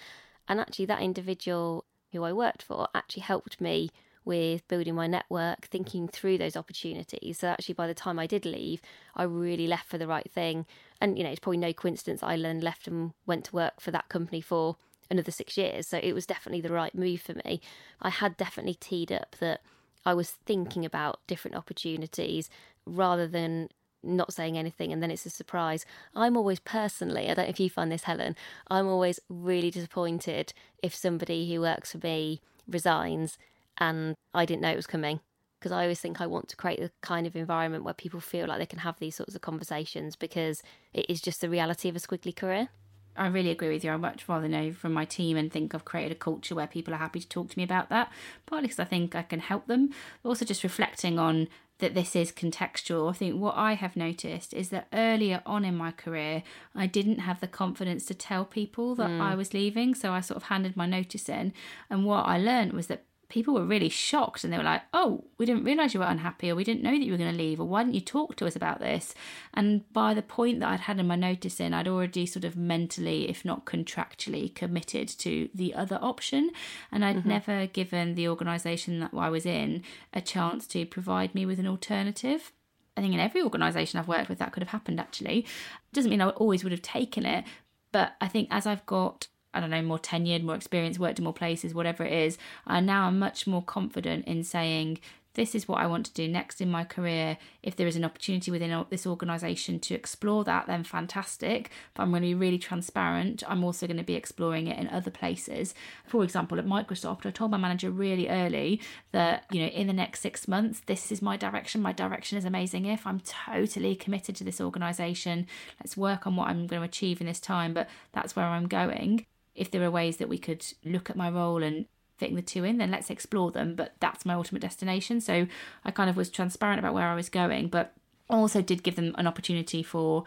And 0.48 0.60
actually, 0.60 0.86
that 0.86 1.02
individual 1.02 1.84
who 2.12 2.24
I 2.24 2.32
worked 2.32 2.62
for 2.62 2.88
actually 2.94 3.22
helped 3.22 3.60
me 3.60 3.90
with 4.24 4.66
building 4.68 4.94
my 4.94 5.06
network, 5.06 5.66
thinking 5.66 6.06
through 6.06 6.38
those 6.38 6.56
opportunities. 6.56 7.38
So 7.38 7.48
actually, 7.48 7.74
by 7.74 7.86
the 7.86 7.94
time 7.94 8.18
I 8.18 8.26
did 8.26 8.44
leave, 8.44 8.82
I 9.14 9.22
really 9.22 9.66
left 9.66 9.88
for 9.88 9.98
the 9.98 10.06
right 10.06 10.30
thing. 10.30 10.66
And, 11.00 11.16
you 11.16 11.24
know, 11.24 11.30
it's 11.30 11.40
probably 11.40 11.58
no 11.58 11.72
coincidence 11.72 12.22
I 12.22 12.36
then 12.36 12.60
left 12.60 12.86
and 12.86 13.12
went 13.26 13.46
to 13.46 13.54
work 13.56 13.80
for 13.80 13.90
that 13.90 14.08
company 14.08 14.40
for 14.40 14.76
another 15.10 15.30
six 15.30 15.56
years. 15.56 15.86
So 15.86 15.98
it 16.02 16.12
was 16.12 16.26
definitely 16.26 16.60
the 16.60 16.74
right 16.74 16.94
move 16.94 17.22
for 17.22 17.34
me. 17.46 17.60
I 18.02 18.10
had 18.10 18.36
definitely 18.36 18.74
teed 18.74 19.10
up 19.10 19.36
that 19.40 19.62
I 20.04 20.12
was 20.14 20.30
thinking 20.30 20.84
about 20.84 21.20
different 21.26 21.56
opportunities 21.56 22.50
rather 22.84 23.26
than 23.26 23.70
not 24.02 24.32
saying 24.32 24.56
anything 24.56 24.92
and 24.92 25.02
then 25.02 25.10
it's 25.10 25.26
a 25.26 25.30
surprise. 25.30 25.84
I'm 26.14 26.36
always 26.36 26.60
personally, 26.60 27.24
I 27.24 27.34
don't 27.34 27.46
know 27.46 27.50
if 27.50 27.60
you 27.60 27.70
find 27.70 27.90
this, 27.90 28.04
Helen, 28.04 28.36
I'm 28.68 28.86
always 28.86 29.20
really 29.28 29.70
disappointed 29.70 30.52
if 30.82 30.94
somebody 30.94 31.52
who 31.52 31.60
works 31.60 31.92
for 31.92 31.98
me 31.98 32.40
resigns 32.68 33.38
and 33.78 34.14
I 34.34 34.44
didn't 34.44 34.62
know 34.62 34.70
it 34.70 34.76
was 34.76 34.86
coming. 34.86 35.20
Because 35.58 35.72
I 35.72 35.82
always 35.82 35.98
think 35.98 36.20
I 36.20 36.26
want 36.28 36.48
to 36.50 36.56
create 36.56 36.78
the 36.78 36.92
kind 37.00 37.26
of 37.26 37.34
environment 37.34 37.82
where 37.82 37.92
people 37.92 38.20
feel 38.20 38.46
like 38.46 38.60
they 38.60 38.66
can 38.66 38.78
have 38.78 39.00
these 39.00 39.16
sorts 39.16 39.34
of 39.34 39.40
conversations 39.40 40.14
because 40.14 40.62
it 40.94 41.06
is 41.08 41.20
just 41.20 41.40
the 41.40 41.50
reality 41.50 41.88
of 41.88 41.96
a 41.96 41.98
squiggly 41.98 42.34
career. 42.34 42.68
I 43.16 43.26
really 43.26 43.50
agree 43.50 43.70
with 43.70 43.82
you. 43.82 43.92
I'd 43.92 44.00
much 44.00 44.28
rather 44.28 44.46
know 44.46 44.72
from 44.72 44.92
my 44.92 45.04
team 45.04 45.36
and 45.36 45.52
think 45.52 45.74
I've 45.74 45.84
created 45.84 46.12
a 46.12 46.14
culture 46.14 46.54
where 46.54 46.68
people 46.68 46.94
are 46.94 46.98
happy 46.98 47.18
to 47.18 47.28
talk 47.28 47.50
to 47.50 47.58
me 47.58 47.64
about 47.64 47.88
that. 47.88 48.12
Partly 48.46 48.68
because 48.68 48.78
I 48.78 48.84
think 48.84 49.16
I 49.16 49.22
can 49.22 49.40
help 49.40 49.66
them, 49.66 49.90
also 50.24 50.44
just 50.44 50.62
reflecting 50.62 51.18
on 51.18 51.48
that 51.78 51.94
this 51.94 52.16
is 52.16 52.32
contextual. 52.32 53.10
I 53.10 53.12
think 53.12 53.40
what 53.40 53.56
I 53.56 53.74
have 53.74 53.96
noticed 53.96 54.52
is 54.52 54.70
that 54.70 54.88
earlier 54.92 55.42
on 55.46 55.64
in 55.64 55.76
my 55.76 55.92
career, 55.92 56.42
I 56.74 56.86
didn't 56.86 57.20
have 57.20 57.40
the 57.40 57.46
confidence 57.46 58.04
to 58.06 58.14
tell 58.14 58.44
people 58.44 58.94
that 58.96 59.10
mm. 59.10 59.20
I 59.20 59.34
was 59.34 59.54
leaving. 59.54 59.94
So 59.94 60.12
I 60.12 60.20
sort 60.20 60.36
of 60.36 60.44
handed 60.44 60.76
my 60.76 60.86
notice 60.86 61.28
in. 61.28 61.52
And 61.88 62.04
what 62.04 62.26
I 62.26 62.38
learned 62.38 62.72
was 62.72 62.88
that 62.88 63.04
people 63.28 63.52
were 63.52 63.64
really 63.64 63.90
shocked 63.90 64.42
and 64.42 64.52
they 64.52 64.56
were 64.56 64.64
like, 64.64 64.82
oh, 64.94 65.24
we 65.36 65.44
didn't 65.44 65.64
realise 65.64 65.92
you 65.92 66.00
were 66.00 66.06
unhappy 66.06 66.50
or 66.50 66.54
we 66.54 66.64
didn't 66.64 66.82
know 66.82 66.92
that 66.92 67.02
you 67.02 67.12
were 67.12 67.18
going 67.18 67.30
to 67.30 67.36
leave 67.36 67.60
or 67.60 67.66
why 67.66 67.82
didn't 67.82 67.94
you 67.94 68.00
talk 68.00 68.36
to 68.36 68.46
us 68.46 68.56
about 68.56 68.80
this? 68.80 69.14
And 69.52 69.90
by 69.92 70.14
the 70.14 70.22
point 70.22 70.60
that 70.60 70.70
I'd 70.70 70.80
had 70.80 70.98
in 70.98 71.06
my 71.06 71.16
notice 71.16 71.60
in, 71.60 71.74
I'd 71.74 71.88
already 71.88 72.24
sort 72.24 72.44
of 72.44 72.56
mentally, 72.56 73.28
if 73.28 73.44
not 73.44 73.66
contractually, 73.66 74.54
committed 74.54 75.08
to 75.18 75.50
the 75.54 75.74
other 75.74 75.98
option. 76.00 76.50
And 76.90 77.04
I'd 77.04 77.16
mm-hmm. 77.16 77.28
never 77.28 77.66
given 77.66 78.14
the 78.14 78.28
organisation 78.28 79.00
that 79.00 79.10
I 79.14 79.28
was 79.28 79.44
in 79.44 79.82
a 80.14 80.22
chance 80.22 80.66
to 80.68 80.86
provide 80.86 81.34
me 81.34 81.44
with 81.44 81.58
an 81.58 81.66
alternative. 81.66 82.52
I 82.96 83.02
think 83.02 83.12
in 83.12 83.20
every 83.20 83.42
organisation 83.42 83.98
I've 83.98 84.08
worked 84.08 84.30
with, 84.30 84.38
that 84.38 84.52
could 84.52 84.62
have 84.62 84.70
happened 84.70 84.98
actually. 84.98 85.46
Doesn't 85.92 86.10
mean 86.10 86.22
I 86.22 86.30
always 86.30 86.64
would 86.64 86.72
have 86.72 86.82
taken 86.82 87.26
it, 87.26 87.44
but 87.92 88.14
I 88.20 88.28
think 88.28 88.48
as 88.50 88.66
I've 88.66 88.86
got 88.86 89.28
I 89.54 89.60
don't 89.60 89.70
know, 89.70 89.82
more 89.82 89.98
tenured, 89.98 90.42
more 90.42 90.54
experienced, 90.54 91.00
worked 91.00 91.18
in 91.18 91.24
more 91.24 91.32
places, 91.32 91.74
whatever 91.74 92.04
it 92.04 92.12
is, 92.12 92.38
I 92.66 92.80
now 92.80 93.06
I'm 93.06 93.18
much 93.18 93.46
more 93.46 93.62
confident 93.62 94.26
in 94.26 94.44
saying, 94.44 95.00
this 95.38 95.54
is 95.54 95.68
what 95.68 95.78
I 95.78 95.86
want 95.86 96.04
to 96.06 96.12
do 96.14 96.26
next 96.26 96.60
in 96.60 96.68
my 96.68 96.82
career. 96.82 97.38
If 97.62 97.76
there 97.76 97.86
is 97.86 97.94
an 97.94 98.04
opportunity 98.04 98.50
within 98.50 98.84
this 98.90 99.06
organisation 99.06 99.78
to 99.80 99.94
explore 99.94 100.42
that, 100.42 100.66
then 100.66 100.82
fantastic. 100.82 101.70
But 101.94 102.02
I'm 102.02 102.10
going 102.10 102.22
to 102.22 102.28
be 102.28 102.34
really 102.34 102.58
transparent. 102.58 103.44
I'm 103.46 103.62
also 103.62 103.86
going 103.86 103.98
to 103.98 104.02
be 104.02 104.16
exploring 104.16 104.66
it 104.66 104.76
in 104.76 104.88
other 104.88 105.12
places. 105.12 105.76
For 106.06 106.24
example, 106.24 106.58
at 106.58 106.66
Microsoft, 106.66 107.24
I 107.24 107.30
told 107.30 107.52
my 107.52 107.56
manager 107.56 107.88
really 107.88 108.28
early 108.28 108.80
that, 109.12 109.44
you 109.52 109.60
know, 109.60 109.68
in 109.68 109.86
the 109.86 109.92
next 109.92 110.22
six 110.22 110.48
months, 110.48 110.82
this 110.86 111.12
is 111.12 111.22
my 111.22 111.36
direction. 111.36 111.82
My 111.82 111.92
direction 111.92 112.36
is 112.36 112.44
amazing. 112.44 112.86
If 112.86 113.06
I'm 113.06 113.20
totally 113.20 113.94
committed 113.94 114.34
to 114.36 114.44
this 114.44 114.60
organisation, 114.60 115.46
let's 115.80 115.96
work 115.96 116.26
on 116.26 116.34
what 116.34 116.48
I'm 116.48 116.66
going 116.66 116.82
to 116.82 116.88
achieve 116.88 117.20
in 117.20 117.28
this 117.28 117.38
time. 117.38 117.74
But 117.74 117.88
that's 118.12 118.34
where 118.34 118.46
I'm 118.46 118.66
going. 118.66 119.24
If 119.58 119.70
there 119.70 119.82
are 119.82 119.90
ways 119.90 120.16
that 120.18 120.28
we 120.28 120.38
could 120.38 120.64
look 120.84 121.10
at 121.10 121.16
my 121.16 121.28
role 121.28 121.62
and 121.62 121.86
fitting 122.16 122.36
the 122.36 122.42
two 122.42 122.64
in, 122.64 122.78
then 122.78 122.90
let's 122.90 123.10
explore 123.10 123.50
them. 123.50 123.74
But 123.74 123.94
that's 124.00 124.26
my 124.26 124.34
ultimate 124.34 124.62
destination. 124.62 125.20
So 125.20 125.46
I 125.84 125.90
kind 125.90 126.10
of 126.10 126.16
was 126.16 126.30
transparent 126.30 126.78
about 126.78 126.94
where 126.94 127.08
I 127.08 127.14
was 127.14 127.28
going, 127.28 127.68
but 127.68 127.94
also 128.28 128.60
did 128.60 128.82
give 128.82 128.96
them 128.96 129.14
an 129.16 129.26
opportunity 129.26 129.82
for 129.82 130.24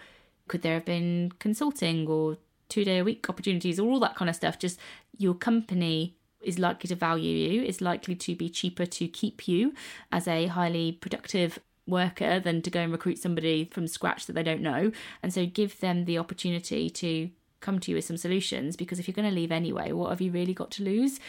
could 0.47 0.61
there 0.63 0.73
have 0.73 0.85
been 0.85 1.31
consulting 1.39 2.07
or 2.07 2.37
two 2.67 2.83
day 2.83 2.99
a 2.99 3.03
week 3.03 3.29
opportunities 3.29 3.79
or 3.79 3.89
all 3.89 3.99
that 3.99 4.15
kind 4.15 4.29
of 4.29 4.35
stuff. 4.35 4.57
Just 4.59 4.79
your 5.17 5.33
company 5.33 6.15
is 6.41 6.57
likely 6.57 6.87
to 6.87 6.95
value 6.95 7.35
you, 7.35 7.61
is 7.61 7.81
likely 7.81 8.15
to 8.15 8.35
be 8.35 8.49
cheaper 8.49 8.85
to 8.85 9.07
keep 9.07 9.47
you 9.47 9.73
as 10.11 10.27
a 10.27 10.47
highly 10.47 10.91
productive 10.91 11.59
worker 11.87 12.39
than 12.39 12.61
to 12.61 12.69
go 12.69 12.79
and 12.79 12.91
recruit 12.91 13.19
somebody 13.19 13.69
from 13.71 13.87
scratch 13.87 14.25
that 14.25 14.33
they 14.33 14.43
don't 14.43 14.61
know. 14.61 14.91
And 15.21 15.33
so 15.33 15.45
give 15.45 15.79
them 15.79 16.05
the 16.05 16.17
opportunity 16.17 16.89
to 16.89 17.29
come 17.61 17.79
to 17.79 17.91
you 17.91 17.95
with 17.95 18.05
some 18.05 18.17
solutions 18.17 18.75
because 18.75 18.99
if 18.99 19.07
you're 19.07 19.13
going 19.13 19.29
to 19.29 19.35
leave 19.35 19.51
anyway, 19.51 19.91
what 19.91 20.09
have 20.09 20.21
you 20.21 20.31
really 20.31 20.53
got 20.53 20.71
to 20.71 20.83
lose? 20.83 21.19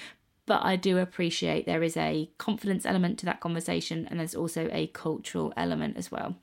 But 0.46 0.64
I 0.64 0.76
do 0.76 0.98
appreciate 0.98 1.66
there 1.66 1.82
is 1.82 1.96
a 1.96 2.30
confidence 2.38 2.84
element 2.84 3.18
to 3.20 3.26
that 3.26 3.40
conversation 3.40 4.08
and 4.10 4.18
there's 4.18 4.34
also 4.34 4.68
a 4.72 4.88
cultural 4.88 5.52
element 5.56 5.96
as 5.96 6.10
well. 6.10 6.36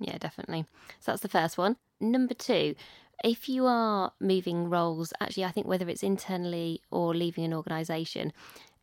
Yeah, 0.00 0.18
definitely. 0.18 0.66
So 1.00 1.12
that's 1.12 1.22
the 1.22 1.28
first 1.28 1.56
one. 1.56 1.76
Number 2.00 2.34
two, 2.34 2.74
if 3.24 3.48
you 3.48 3.66
are 3.66 4.12
moving 4.20 4.68
roles, 4.68 5.12
actually, 5.20 5.44
I 5.44 5.50
think 5.50 5.66
whether 5.66 5.88
it's 5.88 6.02
internally 6.02 6.82
or 6.90 7.14
leaving 7.14 7.44
an 7.44 7.54
organisation, 7.54 8.32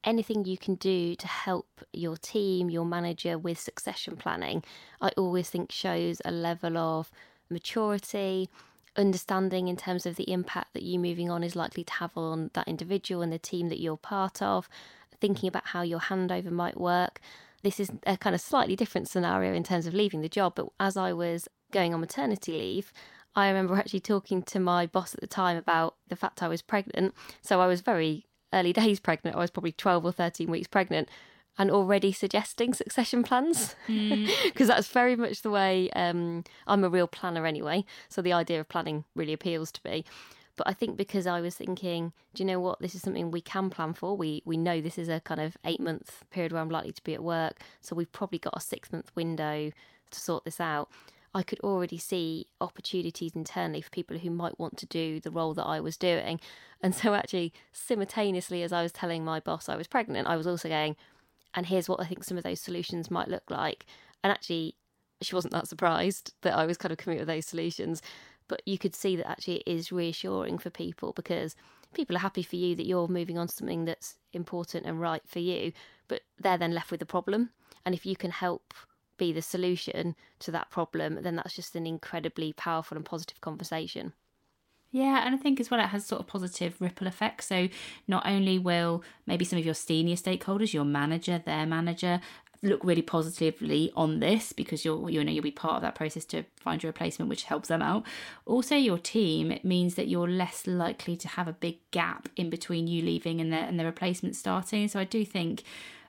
anything 0.04 0.46
you 0.46 0.58
can 0.58 0.76
do 0.76 1.16
to 1.16 1.28
help 1.28 1.82
your 1.94 2.18
team, 2.18 2.70
your 2.70 2.86
manager 2.86 3.38
with 3.38 3.60
succession 3.60 4.16
planning, 4.16 4.64
I 5.02 5.10
always 5.18 5.50
think 5.50 5.72
shows 5.72 6.22
a 6.26 6.32
level 6.32 6.78
of 6.78 7.12
maturity, 7.50 8.50
understanding 8.96 9.68
in 9.68 9.78
terms 9.78 10.06
of 10.06 10.16
the 10.16 10.32
impact 10.32 10.74
that 10.74 10.84
you 10.84 11.00
moving 11.00 11.30
on 11.30 11.44
is 11.44 11.56
likely 11.56 11.84
to 11.84 11.94
have 11.94 12.16
on 12.16 12.52
that 12.54 12.68
individual 12.68 13.22
and 13.22 13.32
the 13.32 13.40
team 13.40 13.70
that 13.70 13.80
you're 13.80 13.98
part 13.98 14.42
of, 14.42 14.70
thinking 15.20 15.48
about 15.48 15.68
how 15.68 15.82
your 15.82 16.00
handover 16.00 16.52
might 16.52 16.80
work. 16.80 17.20
This 17.64 17.80
is 17.80 17.92
a 18.06 18.18
kind 18.18 18.36
of 18.36 18.42
slightly 18.42 18.76
different 18.76 19.08
scenario 19.08 19.54
in 19.54 19.64
terms 19.64 19.88
of 19.88 19.94
leaving 19.94 20.22
the 20.22 20.30
job, 20.30 20.54
but 20.56 20.68
as 20.80 20.98
I 20.98 21.14
was 21.14 21.48
going 21.72 21.94
on 21.94 22.02
maternity 22.02 22.52
leave, 22.52 22.92
I 23.36 23.48
remember 23.48 23.76
actually 23.78 24.02
talking 24.02 24.44
to 24.44 24.60
my 24.60 24.86
boss 24.86 25.14
at 25.14 25.22
the 25.22 25.28
time 25.28 25.58
about 25.58 25.96
the 26.10 26.16
fact 26.16 26.44
I 26.44 26.48
was 26.48 26.62
pregnant. 26.62 27.14
So 27.42 27.62
I 27.62 27.68
was 27.68 27.82
very 27.82 28.26
early 28.54 28.74
days 28.82 29.00
pregnant. 29.00 29.36
I 29.36 29.40
was 29.40 29.52
probably 29.52 29.72
12 29.72 30.06
or 30.06 30.12
13 30.12 30.50
weeks 30.50 30.68
pregnant 30.68 31.10
and 31.58 31.70
already 31.70 32.12
suggesting 32.12 32.74
succession 32.74 33.24
plans 33.24 33.76
because 33.88 34.68
that's 34.68 34.88
very 34.88 35.16
much 35.16 35.42
the 35.42 35.52
way 35.52 35.90
um, 35.92 36.44
I'm 36.68 36.84
a 36.84 36.90
real 36.90 37.08
planner 37.08 37.46
anyway. 37.46 37.86
So 38.10 38.22
the 38.22 38.34
idea 38.34 38.60
of 38.60 38.70
planning 38.70 39.06
really 39.16 39.34
appeals 39.34 39.72
to 39.74 39.82
me. 39.86 40.04
But 40.56 40.68
I 40.68 40.74
think 40.74 40.98
because 40.98 41.26
I 41.26 41.42
was 41.42 41.56
thinking, 41.56 42.14
do 42.34 42.44
you 42.44 42.48
know 42.48 42.60
what? 42.60 42.80
This 42.80 42.94
is 42.94 43.02
something 43.02 43.32
we 43.32 43.42
can 43.42 43.70
plan 43.70 43.94
for. 43.94 44.16
We 44.16 44.44
we 44.46 44.56
know 44.56 44.82
this 44.82 45.00
is 45.00 45.10
a 45.10 45.20
kind 45.20 45.42
of 45.42 45.58
eight 45.66 45.80
month 45.80 46.24
period 46.30 46.52
where 46.52 46.62
I'm 46.62 46.70
likely 46.70 46.92
to 46.92 47.04
be 47.04 47.16
at 47.16 47.24
work, 47.24 47.62
so 47.82 47.96
we've 47.96 48.12
probably 48.12 48.40
got 48.40 48.54
a 48.56 48.62
six 48.62 48.92
month 48.92 49.12
window 49.16 49.72
to 50.12 50.20
sort 50.20 50.46
this 50.46 50.60
out. 50.60 50.90
I 51.36 51.42
could 51.42 51.60
already 51.62 51.98
see 51.98 52.46
opportunities 52.62 53.36
internally 53.36 53.82
for 53.82 53.90
people 53.90 54.20
who 54.20 54.30
might 54.30 54.60
want 54.60 54.78
to 54.78 54.86
do 54.86 55.20
the 55.20 55.32
role 55.32 55.56
that 55.56 55.66
I 55.66 55.80
was 55.80 55.98
doing. 55.98 56.40
And 56.82 56.94
so, 56.94 57.16
actually, 57.16 57.52
simultaneously, 57.72 58.62
as 58.62 58.72
I 58.72 58.84
was 58.84 58.92
telling 58.92 59.26
my 59.26 59.40
boss 59.40 59.68
I 59.68 59.76
was 59.76 59.88
pregnant, 59.88 60.28
I 60.28 60.36
was 60.36 60.46
also 60.46 60.70
going, 60.70 60.96
and 61.54 61.66
here's 61.66 61.90
what 61.90 62.00
I 62.00 62.06
think 62.06 62.24
some 62.24 62.38
of 62.38 62.44
those 62.44 62.60
solutions 62.60 63.12
might 63.12 63.28
look 63.28 63.50
like. 63.50 63.86
And 64.24 64.32
actually, 64.32 64.76
she 65.22 65.36
wasn't 65.36 65.54
that 65.54 65.68
surprised 65.68 66.34
that 66.42 66.56
I 66.56 66.66
was 66.66 66.78
kind 66.78 66.92
of 66.92 66.98
coming 66.98 67.20
up 67.20 67.22
with 67.22 67.36
those 67.36 67.46
solutions. 67.46 68.02
But 68.48 68.62
you 68.66 68.78
could 68.78 68.96
see 68.96 69.16
that 69.16 69.30
actually 69.30 69.58
it 69.58 69.68
is 69.68 69.92
reassuring 69.92 70.58
for 70.58 70.70
people 70.70 71.14
because 71.14 71.56
people 71.94 72.16
are 72.16 72.20
happy 72.20 72.44
for 72.44 72.56
you 72.56 72.76
that 72.76 72.86
you're 72.86 73.08
moving 73.08 73.38
on 73.38 73.48
to 73.48 73.56
something 73.56 73.86
that's 73.86 74.16
important 74.34 74.86
and 74.86 75.00
right 75.00 75.22
for 75.26 75.40
you, 75.40 75.72
but 76.08 76.22
they're 76.40 76.58
then 76.58 76.74
left 76.74 76.92
with 76.92 77.00
the 77.00 77.06
problem. 77.06 77.52
And 77.86 77.96
if 77.96 78.06
you 78.06 78.16
can 78.16 78.32
help 78.32 78.74
be 79.18 79.32
the 79.32 79.42
solution 79.42 80.16
to 80.40 80.52
that 80.52 80.70
problem, 80.72 81.20
then 81.22 81.36
that's 81.36 81.56
just 81.56 81.76
an 81.76 81.86
incredibly 81.86 82.54
powerful 82.54 82.98
and 82.98 83.06
positive 83.06 83.40
conversation. 83.42 84.14
Yeah, 84.94 85.26
and 85.26 85.34
I 85.34 85.40
think 85.40 85.60
as 85.60 85.72
well 85.72 85.80
it 85.80 85.88
has 85.88 86.06
sort 86.06 86.22
of 86.22 86.28
positive 86.28 86.80
ripple 86.80 87.08
effects. 87.08 87.48
So 87.48 87.68
not 88.08 88.28
only 88.28 88.60
will 88.60 89.04
maybe 89.26 89.44
some 89.44 89.58
of 89.58 89.66
your 89.66 89.74
senior 89.74 90.16
stakeholders, 90.16 90.72
your 90.72 90.86
manager, 90.86 91.42
their 91.44 91.66
manager, 91.66 92.22
look 92.62 92.84
really 92.84 93.02
positively 93.02 93.92
on 93.96 94.20
this 94.20 94.54
because 94.54 94.86
you'll 94.86 95.10
you 95.10 95.22
know 95.22 95.32
you'll 95.32 95.44
be 95.44 95.52
part 95.52 95.76
of 95.76 95.82
that 95.82 95.96
process 95.96 96.24
to 96.24 96.44
find 96.56 96.82
your 96.82 96.88
replacement 96.90 97.28
which 97.28 97.44
helps 97.44 97.68
them 97.68 97.82
out 97.82 98.06
also 98.46 98.74
your 98.74 98.98
team 98.98 99.52
it 99.52 99.66
means 99.66 99.96
that 99.96 100.08
you're 100.08 100.30
less 100.30 100.66
likely 100.66 101.18
to 101.18 101.28
have 101.28 101.46
a 101.46 101.52
big 101.52 101.78
gap 101.92 102.30
in 102.38 102.50
between 102.50 102.88
you 102.88 103.02
leaving 103.02 103.42
and 103.42 103.52
the 103.52 103.58
and 103.58 103.78
the 103.78 103.84
replacement 103.84 104.34
starting 104.34 104.88
so 104.88 104.98
i 104.98 105.04
do 105.04 105.26
think 105.26 105.64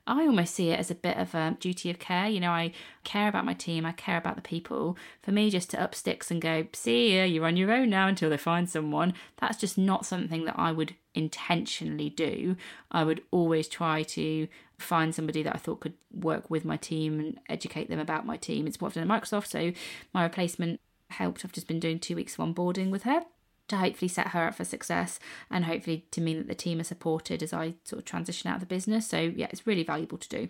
I 0.06 0.26
almost 0.26 0.54
see 0.54 0.70
it 0.70 0.78
as 0.78 0.90
a 0.90 0.94
bit 0.94 1.16
of 1.16 1.34
a 1.34 1.56
duty 1.58 1.90
of 1.90 1.98
care. 1.98 2.28
You 2.28 2.40
know, 2.40 2.50
I 2.50 2.72
care 3.04 3.28
about 3.28 3.46
my 3.46 3.54
team, 3.54 3.86
I 3.86 3.92
care 3.92 4.18
about 4.18 4.36
the 4.36 4.42
people. 4.42 4.98
For 5.22 5.32
me, 5.32 5.50
just 5.50 5.70
to 5.70 5.80
up 5.80 5.94
sticks 5.94 6.30
and 6.30 6.42
go, 6.42 6.66
see 6.72 7.16
ya, 7.16 7.24
you're 7.24 7.46
on 7.46 7.56
your 7.56 7.72
own 7.72 7.90
now 7.90 8.06
until 8.06 8.28
they 8.28 8.36
find 8.36 8.68
someone, 8.68 9.14
that's 9.38 9.58
just 9.58 9.78
not 9.78 10.04
something 10.04 10.44
that 10.44 10.58
I 10.58 10.72
would 10.72 10.94
intentionally 11.14 12.10
do. 12.10 12.56
I 12.90 13.04
would 13.04 13.22
always 13.30 13.66
try 13.66 14.02
to 14.02 14.48
find 14.78 15.14
somebody 15.14 15.42
that 15.42 15.54
I 15.54 15.58
thought 15.58 15.80
could 15.80 15.94
work 16.12 16.50
with 16.50 16.64
my 16.64 16.76
team 16.76 17.18
and 17.18 17.40
educate 17.48 17.88
them 17.88 18.00
about 18.00 18.26
my 18.26 18.36
team. 18.36 18.66
It's 18.66 18.80
what 18.80 18.88
I've 18.88 18.94
done 18.94 19.10
at 19.10 19.22
Microsoft, 19.22 19.46
so 19.46 19.72
my 20.12 20.22
replacement 20.22 20.80
helped. 21.08 21.44
I've 21.44 21.52
just 21.52 21.68
been 21.68 21.80
doing 21.80 21.98
two 21.98 22.16
weeks 22.16 22.38
of 22.38 22.44
onboarding 22.46 22.90
with 22.90 23.04
her 23.04 23.24
to 23.68 23.76
hopefully 23.76 24.08
set 24.08 24.28
her 24.28 24.48
up 24.48 24.54
for 24.54 24.64
success 24.64 25.18
and 25.50 25.64
hopefully 25.64 26.06
to 26.10 26.20
mean 26.20 26.38
that 26.38 26.48
the 26.48 26.54
team 26.54 26.80
are 26.80 26.84
supported 26.84 27.42
as 27.42 27.52
I 27.52 27.74
sort 27.84 27.98
of 27.98 28.04
transition 28.04 28.50
out 28.50 28.56
of 28.56 28.60
the 28.60 28.66
business. 28.66 29.08
So, 29.08 29.18
yeah, 29.18 29.48
it's 29.50 29.66
really 29.66 29.84
valuable 29.84 30.18
to 30.18 30.28
do. 30.28 30.48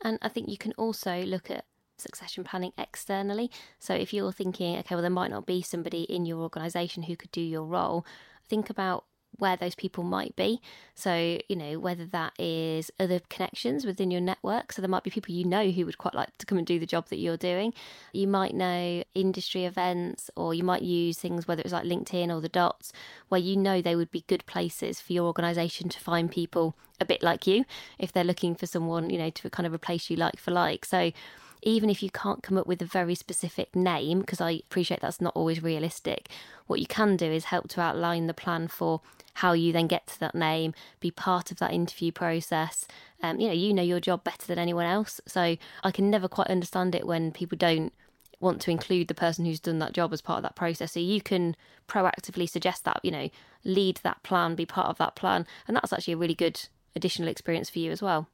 And 0.00 0.18
I 0.22 0.28
think 0.28 0.48
you 0.48 0.58
can 0.58 0.72
also 0.78 1.22
look 1.22 1.50
at 1.50 1.64
succession 1.96 2.44
planning 2.44 2.72
externally. 2.78 3.50
So, 3.78 3.94
if 3.94 4.12
you're 4.12 4.32
thinking, 4.32 4.76
okay, 4.78 4.94
well, 4.94 5.02
there 5.02 5.10
might 5.10 5.30
not 5.30 5.46
be 5.46 5.62
somebody 5.62 6.02
in 6.02 6.26
your 6.26 6.38
organisation 6.38 7.04
who 7.04 7.16
could 7.16 7.32
do 7.32 7.40
your 7.40 7.64
role, 7.64 8.06
think 8.48 8.70
about 8.70 9.04
where 9.36 9.56
those 9.56 9.74
people 9.74 10.04
might 10.04 10.34
be. 10.36 10.60
So, 10.94 11.38
you 11.48 11.56
know, 11.56 11.78
whether 11.78 12.04
that 12.06 12.32
is 12.38 12.90
other 12.98 13.20
connections 13.28 13.86
within 13.86 14.10
your 14.10 14.20
network. 14.20 14.72
So, 14.72 14.82
there 14.82 14.88
might 14.88 15.04
be 15.04 15.10
people 15.10 15.34
you 15.34 15.44
know 15.44 15.70
who 15.70 15.86
would 15.86 15.98
quite 15.98 16.14
like 16.14 16.36
to 16.38 16.46
come 16.46 16.58
and 16.58 16.66
do 16.66 16.78
the 16.78 16.86
job 16.86 17.08
that 17.08 17.18
you're 17.18 17.36
doing. 17.36 17.72
You 18.12 18.26
might 18.26 18.54
know 18.54 19.04
industry 19.14 19.64
events, 19.64 20.30
or 20.36 20.54
you 20.54 20.64
might 20.64 20.82
use 20.82 21.18
things, 21.18 21.46
whether 21.46 21.62
it's 21.62 21.72
like 21.72 21.84
LinkedIn 21.84 22.34
or 22.34 22.40
the 22.40 22.48
dots, 22.48 22.92
where 23.28 23.40
you 23.40 23.56
know 23.56 23.80
they 23.80 23.96
would 23.96 24.10
be 24.10 24.24
good 24.26 24.44
places 24.46 25.00
for 25.00 25.12
your 25.12 25.26
organisation 25.26 25.88
to 25.88 26.00
find 26.00 26.30
people 26.30 26.74
a 27.00 27.04
bit 27.04 27.22
like 27.22 27.46
you 27.46 27.64
if 27.98 28.12
they're 28.12 28.24
looking 28.24 28.54
for 28.54 28.66
someone, 28.66 29.10
you 29.10 29.18
know, 29.18 29.30
to 29.30 29.50
kind 29.50 29.66
of 29.66 29.72
replace 29.72 30.10
you 30.10 30.16
like 30.16 30.38
for 30.38 30.50
like. 30.50 30.84
So, 30.84 31.12
even 31.62 31.90
if 31.90 32.02
you 32.02 32.10
can't 32.10 32.42
come 32.42 32.58
up 32.58 32.66
with 32.66 32.82
a 32.82 32.86
very 32.86 33.14
specific 33.14 33.74
name, 33.74 34.20
because 34.20 34.40
I 34.40 34.62
appreciate 34.66 35.00
that's 35.00 35.20
not 35.20 35.36
always 35.36 35.62
realistic, 35.62 36.28
what 36.66 36.80
you 36.80 36.86
can 36.86 37.16
do 37.16 37.26
is 37.26 37.44
help 37.44 37.68
to 37.68 37.80
outline 37.80 38.26
the 38.26 38.34
plan 38.34 38.68
for 38.68 39.00
how 39.34 39.52
you 39.52 39.72
then 39.72 39.86
get 39.86 40.06
to 40.08 40.20
that 40.20 40.34
name, 40.34 40.74
be 41.00 41.10
part 41.10 41.50
of 41.50 41.58
that 41.58 41.72
interview 41.72 42.10
process. 42.10 42.86
Um, 43.22 43.38
you 43.40 43.46
know, 43.48 43.54
you 43.54 43.72
know 43.72 43.82
your 43.82 44.00
job 44.00 44.24
better 44.24 44.46
than 44.46 44.58
anyone 44.58 44.86
else. 44.86 45.20
So 45.26 45.56
I 45.84 45.90
can 45.90 46.10
never 46.10 46.28
quite 46.28 46.48
understand 46.48 46.94
it 46.94 47.06
when 47.06 47.32
people 47.32 47.56
don't 47.56 47.92
want 48.40 48.60
to 48.62 48.70
include 48.70 49.08
the 49.08 49.14
person 49.14 49.44
who's 49.44 49.60
done 49.60 49.78
that 49.80 49.92
job 49.92 50.12
as 50.12 50.20
part 50.20 50.38
of 50.38 50.42
that 50.42 50.56
process. 50.56 50.92
So 50.92 51.00
you 51.00 51.20
can 51.20 51.56
proactively 51.88 52.48
suggest 52.48 52.84
that, 52.84 53.00
you 53.02 53.10
know, 53.10 53.30
lead 53.64 54.00
that 54.02 54.22
plan, 54.22 54.54
be 54.54 54.66
part 54.66 54.88
of 54.88 54.98
that 54.98 55.16
plan. 55.16 55.46
And 55.66 55.76
that's 55.76 55.92
actually 55.92 56.14
a 56.14 56.18
really 56.18 56.34
good 56.34 56.60
additional 56.94 57.28
experience 57.28 57.70
for 57.70 57.78
you 57.78 57.90
as 57.90 58.02
well. 58.02 58.28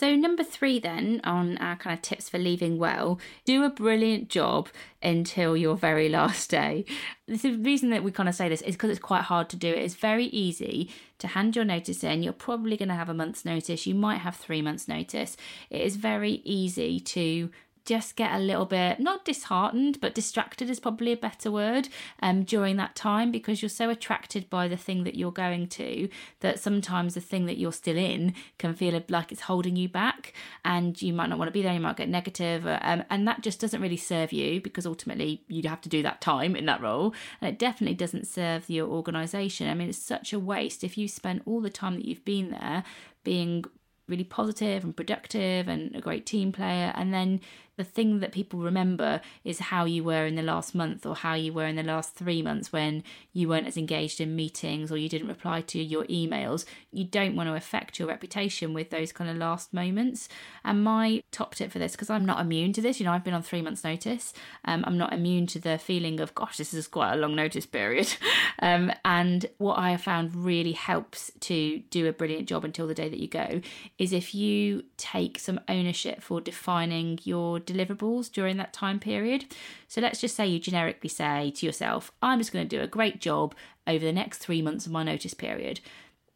So, 0.00 0.16
number 0.16 0.42
three, 0.42 0.78
then, 0.78 1.20
on 1.24 1.58
our 1.58 1.76
kind 1.76 1.92
of 1.92 2.00
tips 2.00 2.30
for 2.30 2.38
leaving 2.38 2.78
well, 2.78 3.20
do 3.44 3.64
a 3.64 3.68
brilliant 3.68 4.30
job 4.30 4.70
until 5.02 5.58
your 5.58 5.76
very 5.76 6.08
last 6.08 6.48
day. 6.48 6.86
The 7.28 7.56
reason 7.56 7.90
that 7.90 8.02
we 8.02 8.10
kind 8.10 8.26
of 8.26 8.34
say 8.34 8.48
this 8.48 8.62
is 8.62 8.76
because 8.76 8.88
it's 8.88 8.98
quite 8.98 9.24
hard 9.24 9.50
to 9.50 9.56
do 9.56 9.68
it. 9.68 9.76
It's 9.76 9.92
very 9.92 10.24
easy 10.28 10.90
to 11.18 11.28
hand 11.28 11.54
your 11.54 11.66
notice 11.66 12.02
in. 12.02 12.22
You're 12.22 12.32
probably 12.32 12.78
going 12.78 12.88
to 12.88 12.94
have 12.94 13.10
a 13.10 13.14
month's 13.14 13.44
notice. 13.44 13.86
You 13.86 13.94
might 13.94 14.20
have 14.20 14.36
three 14.36 14.62
months' 14.62 14.88
notice. 14.88 15.36
It 15.68 15.82
is 15.82 15.96
very 15.96 16.40
easy 16.44 16.98
to 17.00 17.50
just 17.84 18.16
get 18.16 18.32
a 18.34 18.38
little 18.38 18.66
bit 18.66 19.00
not 19.00 19.24
disheartened 19.24 20.00
but 20.00 20.14
distracted 20.14 20.68
is 20.70 20.80
probably 20.80 21.12
a 21.12 21.16
better 21.16 21.50
word 21.50 21.88
um 22.22 22.42
during 22.42 22.76
that 22.76 22.94
time 22.94 23.30
because 23.30 23.62
you're 23.62 23.68
so 23.68 23.90
attracted 23.90 24.48
by 24.50 24.68
the 24.68 24.76
thing 24.76 25.04
that 25.04 25.14
you're 25.14 25.32
going 25.32 25.66
to 25.66 26.08
that 26.40 26.58
sometimes 26.58 27.14
the 27.14 27.20
thing 27.20 27.46
that 27.46 27.58
you're 27.58 27.72
still 27.72 27.96
in 27.96 28.34
can 28.58 28.74
feel 28.74 29.02
like 29.08 29.32
it's 29.32 29.42
holding 29.42 29.76
you 29.76 29.88
back 29.88 30.32
and 30.64 31.00
you 31.02 31.12
might 31.12 31.28
not 31.28 31.38
want 31.38 31.48
to 31.48 31.52
be 31.52 31.62
there 31.62 31.74
you 31.74 31.80
might 31.80 31.96
get 31.96 32.08
negative 32.08 32.66
uh, 32.66 32.78
um, 32.82 33.04
and 33.10 33.26
that 33.26 33.40
just 33.40 33.60
doesn't 33.60 33.80
really 33.80 33.96
serve 33.96 34.32
you 34.32 34.60
because 34.60 34.86
ultimately 34.86 35.42
you'd 35.48 35.64
have 35.64 35.80
to 35.80 35.88
do 35.88 36.02
that 36.02 36.20
time 36.20 36.56
in 36.56 36.66
that 36.66 36.80
role 36.80 37.14
and 37.40 37.48
it 37.48 37.58
definitely 37.58 37.94
doesn't 37.94 38.26
serve 38.26 38.68
your 38.68 38.88
organization. 38.88 39.68
I 39.68 39.74
mean 39.74 39.88
it's 39.88 39.98
such 39.98 40.32
a 40.32 40.38
waste 40.38 40.84
if 40.84 40.96
you 40.96 41.08
spend 41.08 41.42
all 41.46 41.60
the 41.60 41.70
time 41.70 41.94
that 41.94 42.04
you've 42.04 42.24
been 42.24 42.50
there 42.50 42.84
being 43.24 43.64
really 44.08 44.24
positive 44.24 44.82
and 44.82 44.96
productive 44.96 45.68
and 45.68 45.94
a 45.94 46.00
great 46.00 46.26
team 46.26 46.50
player 46.50 46.92
and 46.96 47.14
then 47.14 47.40
the 47.80 47.84
thing 47.84 48.20
that 48.20 48.30
people 48.30 48.60
remember 48.60 49.22
is 49.42 49.58
how 49.58 49.86
you 49.86 50.04
were 50.04 50.26
in 50.26 50.34
the 50.34 50.42
last 50.42 50.74
month 50.74 51.06
or 51.06 51.16
how 51.16 51.32
you 51.32 51.50
were 51.50 51.64
in 51.64 51.76
the 51.76 51.82
last 51.82 52.14
three 52.14 52.42
months 52.42 52.70
when 52.74 53.02
you 53.32 53.48
weren't 53.48 53.66
as 53.66 53.78
engaged 53.78 54.20
in 54.20 54.36
meetings 54.36 54.92
or 54.92 54.98
you 54.98 55.08
didn't 55.08 55.28
reply 55.28 55.62
to 55.62 55.82
your 55.82 56.04
emails. 56.04 56.66
You 56.92 57.04
don't 57.04 57.34
want 57.36 57.48
to 57.48 57.54
affect 57.54 57.98
your 57.98 58.06
reputation 58.08 58.74
with 58.74 58.90
those 58.90 59.12
kind 59.12 59.30
of 59.30 59.38
last 59.38 59.72
moments. 59.72 60.28
And 60.62 60.84
my 60.84 61.22
top 61.30 61.54
tip 61.54 61.70
for 61.70 61.78
this, 61.78 61.92
because 61.92 62.10
I'm 62.10 62.26
not 62.26 62.40
immune 62.40 62.74
to 62.74 62.82
this, 62.82 63.00
you 63.00 63.06
know, 63.06 63.12
I've 63.12 63.24
been 63.24 63.32
on 63.32 63.42
three 63.42 63.62
months' 63.62 63.82
notice. 63.82 64.34
Um, 64.66 64.84
I'm 64.86 64.98
not 64.98 65.14
immune 65.14 65.46
to 65.48 65.58
the 65.58 65.78
feeling 65.78 66.20
of, 66.20 66.34
gosh, 66.34 66.58
this 66.58 66.74
is 66.74 66.86
quite 66.86 67.14
a 67.14 67.16
long 67.16 67.34
notice 67.34 67.64
period. 67.64 68.14
um, 68.58 68.92
and 69.06 69.46
what 69.56 69.78
I 69.78 69.92
have 69.92 70.02
found 70.02 70.36
really 70.36 70.72
helps 70.72 71.32
to 71.40 71.78
do 71.88 72.06
a 72.06 72.12
brilliant 72.12 72.46
job 72.46 72.62
until 72.62 72.86
the 72.86 72.94
day 72.94 73.08
that 73.08 73.20
you 73.20 73.28
go 73.28 73.62
is 73.96 74.12
if 74.12 74.34
you 74.34 74.84
take 74.98 75.38
some 75.38 75.60
ownership 75.66 76.20
for 76.20 76.42
defining 76.42 77.18
your 77.24 77.58
deliverables 77.70 78.30
during 78.30 78.56
that 78.56 78.72
time 78.72 78.98
period. 78.98 79.44
So 79.88 80.00
let's 80.00 80.20
just 80.20 80.36
say 80.36 80.46
you 80.46 80.58
generically 80.58 81.08
say 81.08 81.52
to 81.56 81.66
yourself, 81.66 82.12
I'm 82.22 82.38
just 82.38 82.52
going 82.52 82.66
to 82.66 82.76
do 82.76 82.82
a 82.82 82.88
great 82.88 83.20
job 83.20 83.54
over 83.86 84.04
the 84.04 84.12
next 84.12 84.38
three 84.38 84.62
months 84.62 84.86
of 84.86 84.92
my 84.92 85.02
notice 85.02 85.34
period. 85.34 85.80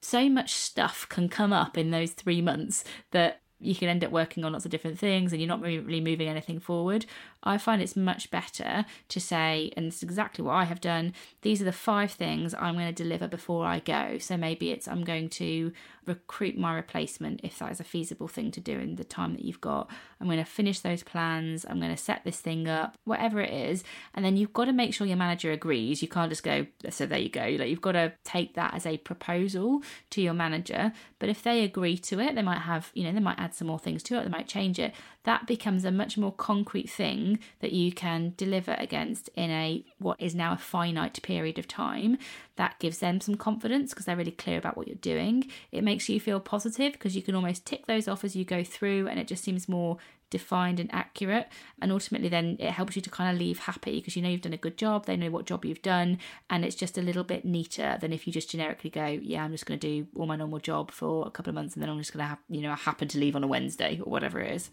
So 0.00 0.28
much 0.28 0.52
stuff 0.52 1.06
can 1.08 1.28
come 1.28 1.52
up 1.52 1.78
in 1.78 1.90
those 1.90 2.12
three 2.12 2.42
months 2.42 2.84
that 3.12 3.40
you 3.60 3.74
can 3.74 3.88
end 3.88 4.04
up 4.04 4.10
working 4.10 4.44
on 4.44 4.52
lots 4.52 4.64
of 4.64 4.70
different 4.70 4.98
things 4.98 5.32
and 5.32 5.40
you're 5.40 5.48
not 5.48 5.62
really 5.62 6.00
moving 6.00 6.28
anything 6.28 6.60
forward. 6.60 7.06
I 7.44 7.58
find 7.58 7.80
it's 7.80 7.96
much 7.96 8.30
better 8.30 8.86
to 9.08 9.20
say, 9.20 9.70
and 9.76 9.86
it's 9.86 10.02
exactly 10.02 10.44
what 10.44 10.54
I 10.54 10.64
have 10.64 10.80
done, 10.80 11.12
these 11.42 11.60
are 11.60 11.66
the 11.66 11.72
five 11.72 12.10
things 12.10 12.54
I'm 12.54 12.74
going 12.74 12.92
to 12.92 13.02
deliver 13.02 13.28
before 13.28 13.66
I 13.66 13.80
go. 13.80 14.18
So 14.18 14.36
maybe 14.36 14.70
it's 14.70 14.88
I'm 14.88 15.04
going 15.04 15.28
to 15.30 15.72
recruit 16.06 16.58
my 16.58 16.74
replacement 16.74 17.40
if 17.42 17.58
that 17.58 17.72
is 17.72 17.80
a 17.80 17.84
feasible 17.84 18.28
thing 18.28 18.50
to 18.50 18.60
do 18.60 18.78
in 18.78 18.96
the 18.96 19.04
time 19.04 19.34
that 19.34 19.44
you've 19.44 19.60
got. 19.60 19.90
I'm 20.20 20.26
going 20.26 20.38
to 20.38 20.44
finish 20.44 20.80
those 20.80 21.02
plans. 21.02 21.64
I'm 21.68 21.80
going 21.80 21.94
to 21.94 22.02
set 22.02 22.24
this 22.24 22.40
thing 22.40 22.68
up, 22.68 22.96
whatever 23.04 23.40
it 23.40 23.52
is. 23.52 23.84
And 24.14 24.24
then 24.24 24.36
you've 24.36 24.52
got 24.52 24.66
to 24.66 24.72
make 24.72 24.94
sure 24.94 25.06
your 25.06 25.16
manager 25.16 25.52
agrees. 25.52 26.02
You 26.02 26.08
can't 26.08 26.30
just 26.30 26.42
go, 26.42 26.66
so 26.90 27.06
there 27.06 27.18
you 27.18 27.28
go. 27.28 27.42
Like 27.42 27.68
you've 27.68 27.80
got 27.80 27.92
to 27.92 28.12
take 28.24 28.54
that 28.54 28.74
as 28.74 28.86
a 28.86 28.98
proposal 28.98 29.82
to 30.10 30.20
your 30.20 30.34
manager. 30.34 30.92
But 31.18 31.28
if 31.28 31.42
they 31.42 31.62
agree 31.64 31.96
to 31.98 32.20
it, 32.20 32.34
they 32.34 32.42
might 32.42 32.60
have, 32.60 32.90
you 32.94 33.04
know, 33.04 33.12
they 33.12 33.20
might 33.20 33.38
add 33.38 33.54
some 33.54 33.68
more 33.68 33.78
things 33.78 34.02
to 34.04 34.18
it, 34.18 34.24
they 34.24 34.30
might 34.30 34.48
change 34.48 34.78
it. 34.78 34.94
That 35.24 35.46
becomes 35.46 35.84
a 35.84 35.90
much 35.90 36.18
more 36.18 36.32
concrete 36.32 36.90
thing 36.90 37.33
that 37.60 37.72
you 37.72 37.92
can 37.92 38.34
deliver 38.36 38.74
against 38.78 39.28
in 39.34 39.50
a 39.50 39.84
what 39.98 40.20
is 40.20 40.34
now 40.34 40.52
a 40.52 40.58
finite 40.58 41.22
period 41.22 41.58
of 41.58 41.68
time. 41.68 42.18
That 42.56 42.78
gives 42.78 42.98
them 42.98 43.20
some 43.20 43.34
confidence 43.34 43.90
because 43.90 44.06
they're 44.06 44.16
really 44.16 44.30
clear 44.30 44.58
about 44.58 44.76
what 44.76 44.86
you're 44.86 44.96
doing. 44.96 45.50
It 45.72 45.84
makes 45.84 46.08
you 46.08 46.20
feel 46.20 46.40
positive 46.40 46.92
because 46.92 47.16
you 47.16 47.22
can 47.22 47.34
almost 47.34 47.66
tick 47.66 47.86
those 47.86 48.08
off 48.08 48.24
as 48.24 48.36
you 48.36 48.44
go 48.44 48.62
through 48.62 49.08
and 49.08 49.18
it 49.18 49.26
just 49.26 49.44
seems 49.44 49.68
more 49.68 49.98
defined 50.34 50.80
and 50.80 50.92
accurate. 50.92 51.48
And 51.80 51.92
ultimately, 51.92 52.28
then 52.28 52.56
it 52.58 52.72
helps 52.72 52.96
you 52.96 53.02
to 53.02 53.10
kind 53.10 53.32
of 53.32 53.40
leave 53.40 53.60
happy 53.60 54.00
because 54.00 54.16
you 54.16 54.22
know 54.22 54.28
you've 54.28 54.40
done 54.40 54.52
a 54.52 54.58
good 54.58 54.76
job, 54.76 55.06
they 55.06 55.16
know 55.16 55.30
what 55.30 55.46
job 55.46 55.64
you've 55.64 55.80
done, 55.80 56.18
and 56.50 56.64
it's 56.64 56.74
just 56.74 56.98
a 56.98 57.02
little 57.02 57.22
bit 57.22 57.44
neater 57.44 57.98
than 58.00 58.12
if 58.12 58.26
you 58.26 58.32
just 58.32 58.50
generically 58.50 58.90
go, 58.90 59.06
yeah, 59.06 59.44
I'm 59.44 59.52
just 59.52 59.64
going 59.64 59.78
to 59.78 59.86
do 59.86 60.08
all 60.16 60.26
my 60.26 60.36
normal 60.36 60.58
job 60.58 60.90
for 60.90 61.26
a 61.26 61.30
couple 61.30 61.50
of 61.50 61.54
months 61.54 61.74
and 61.74 61.82
then 61.82 61.88
I'm 61.88 61.98
just 61.98 62.12
going 62.12 62.24
to 62.24 62.28
have, 62.28 62.38
you 62.48 62.62
know, 62.62 62.72
i 62.72 62.74
happen 62.74 63.06
to 63.08 63.18
leave 63.18 63.36
on 63.36 63.44
a 63.44 63.46
Wednesday 63.46 64.00
or 64.02 64.10
whatever 64.10 64.40
it 64.40 64.52
is. 64.52 64.70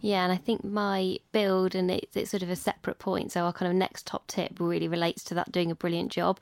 Yeah, 0.00 0.22
and 0.24 0.32
I 0.32 0.36
think 0.36 0.62
my 0.62 1.18
build 1.32 1.74
and 1.74 1.90
it's, 1.90 2.16
it's 2.16 2.30
sort 2.30 2.42
of 2.42 2.50
a 2.50 2.56
separate 2.56 2.98
point. 2.98 3.32
So 3.32 3.42
our 3.42 3.52
kind 3.52 3.70
of 3.70 3.76
next 3.76 4.06
top 4.06 4.26
tip 4.26 4.60
really 4.60 4.88
relates 4.88 5.24
to 5.24 5.34
that 5.34 5.52
doing 5.52 5.70
a 5.70 5.74
brilliant 5.74 6.12
job. 6.12 6.38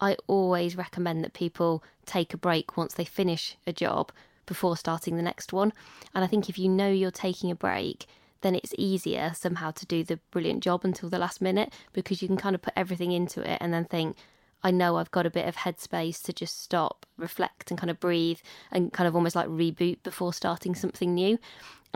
I 0.00 0.16
always 0.26 0.76
recommend 0.76 1.24
that 1.24 1.32
people 1.32 1.82
take 2.04 2.34
a 2.34 2.38
break 2.38 2.76
once 2.76 2.94
they 2.94 3.04
finish 3.04 3.56
a 3.66 3.72
job 3.72 4.12
before 4.44 4.76
starting 4.76 5.16
the 5.16 5.22
next 5.22 5.52
one. 5.52 5.72
And 6.14 6.24
I 6.24 6.26
think 6.26 6.48
if 6.48 6.58
you 6.58 6.68
know 6.68 6.90
you're 6.90 7.10
taking 7.10 7.50
a 7.50 7.54
break, 7.54 8.06
then 8.42 8.54
it's 8.54 8.74
easier 8.76 9.32
somehow 9.34 9.70
to 9.72 9.86
do 9.86 10.04
the 10.04 10.18
brilliant 10.30 10.62
job 10.62 10.84
until 10.84 11.08
the 11.08 11.18
last 11.18 11.40
minute 11.40 11.72
because 11.92 12.20
you 12.22 12.28
can 12.28 12.36
kind 12.36 12.54
of 12.54 12.62
put 12.62 12.74
everything 12.76 13.12
into 13.12 13.40
it 13.40 13.58
and 13.60 13.72
then 13.72 13.84
think, 13.84 14.16
I 14.62 14.70
know 14.70 14.96
I've 14.96 15.10
got 15.10 15.26
a 15.26 15.30
bit 15.30 15.46
of 15.46 15.56
headspace 15.56 16.22
to 16.24 16.32
just 16.32 16.60
stop, 16.60 17.06
reflect, 17.16 17.70
and 17.70 17.78
kind 17.78 17.90
of 17.90 18.00
breathe 18.00 18.40
and 18.72 18.92
kind 18.92 19.06
of 19.06 19.14
almost 19.14 19.36
like 19.36 19.46
reboot 19.46 20.02
before 20.02 20.32
starting 20.32 20.74
something 20.74 21.14
new. 21.14 21.38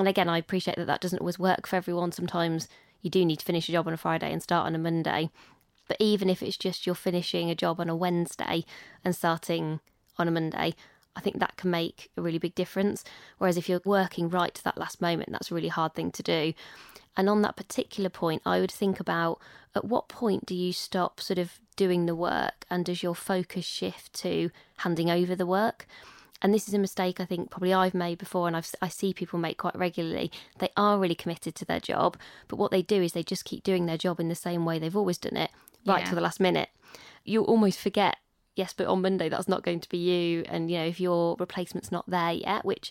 And 0.01 0.09
again, 0.09 0.31
I 0.31 0.39
appreciate 0.39 0.79
that 0.79 0.87
that 0.87 1.03
doesn't 1.03 1.19
always 1.19 1.39
work 1.39 1.67
for 1.67 1.77
everyone. 1.77 2.11
Sometimes 2.11 2.69
you 3.03 3.11
do 3.11 3.23
need 3.23 3.41
to 3.41 3.45
finish 3.45 3.69
a 3.69 3.73
job 3.73 3.87
on 3.87 3.93
a 3.93 3.99
Friday 3.99 4.33
and 4.33 4.43
start 4.43 4.65
on 4.65 4.75
a 4.75 4.79
Monday. 4.79 5.29
But 5.89 5.99
even 6.01 6.31
if 6.31 6.43
it's 6.43 6.57
just 6.57 6.87
you're 6.87 6.95
finishing 6.95 7.51
a 7.51 7.55
job 7.55 7.79
on 7.79 7.91
a 7.91 7.95
Wednesday 7.95 8.65
and 9.05 9.15
starting 9.15 9.81
on 10.17 10.27
a 10.27 10.31
Monday, 10.31 10.75
I 11.15 11.21
think 11.21 11.39
that 11.39 11.59
can 11.59 11.71
make 11.71 12.11
a 12.17 12.23
really 12.23 12.39
big 12.39 12.55
difference. 12.55 13.05
Whereas 13.37 13.59
if 13.59 13.69
you're 13.69 13.83
working 13.85 14.31
right 14.31 14.55
to 14.55 14.65
that 14.65 14.79
last 14.79 15.03
moment, 15.03 15.33
that's 15.33 15.51
a 15.51 15.55
really 15.55 15.69
hard 15.69 15.95
thing 15.95 16.11
to 16.13 16.23
do. 16.23 16.55
And 17.15 17.29
on 17.29 17.43
that 17.43 17.57
particular 17.57 18.09
point, 18.09 18.41
I 18.47 18.59
would 18.59 18.71
think 18.71 19.01
about 19.01 19.39
at 19.75 19.85
what 19.85 20.09
point 20.09 20.47
do 20.47 20.55
you 20.55 20.73
stop 20.73 21.21
sort 21.21 21.39
of 21.39 21.61
doing 21.77 22.07
the 22.07 22.17
work 22.17 22.65
and 22.71 22.87
does 22.87 23.03
your 23.03 23.15
focus 23.15 23.67
shift 23.67 24.15
to 24.15 24.51
handing 24.79 25.11
over 25.11 25.37
the 25.37 25.45
work? 25.45 25.87
And 26.43 26.55
this 26.55 26.69
is 26.69 26.75
a 26.75 26.79
mistake 26.79 27.21
I 27.21 27.25
think 27.27 27.51
probably 27.51 27.75
I've 27.75 27.95
made 27.95 28.19
before 28.19 28.47
and 28.47 28.57
I've, 28.57 28.71
I 28.81 28.89
see 28.89 29.13
people 29.13 29.39
make 29.39 29.59
quite 29.59 29.77
regularly. 29.77 30.31
They 30.59 30.71
are 30.77 30.99
really 30.99 31.15
committed 31.15 31.55
to 31.57 31.65
their 31.65 31.81
job, 31.81 32.17
but 32.49 32.57
what 32.57 32.71
they 32.71 32.83
do 32.83 33.03
is 33.03 33.13
they 33.13 33.23
just 33.23 33.45
keep 33.45 33.63
doing 33.63 33.87
their 33.87 33.99
job 33.99 34.21
in 34.21 34.29
the 34.29 34.35
same 34.35 34.65
way 34.65 34.79
they've 34.79 34.97
always 34.97 35.19
done 35.19 35.37
it, 35.37 35.51
right 35.87 36.01
Yeah. 36.01 36.09
to 36.09 36.15
the 36.15 36.21
last 36.21 36.41
minute. 36.41 36.71
You 37.25 37.43
almost 37.43 37.79
forget, 37.79 38.17
yes, 38.57 38.73
but 38.73 38.87
on 38.87 39.03
Monday 39.03 39.29
that's 39.29 39.49
not 39.49 39.63
going 39.63 39.81
to 39.81 39.89
be 39.89 39.99
you. 39.99 40.45
And, 40.49 40.71
you 40.71 40.79
know, 40.79 40.87
if 40.87 40.99
your 40.99 41.37
replacement's 41.39 41.93
not 41.93 42.09
there 42.09 42.33
yet, 42.33 42.65
which 42.65 42.91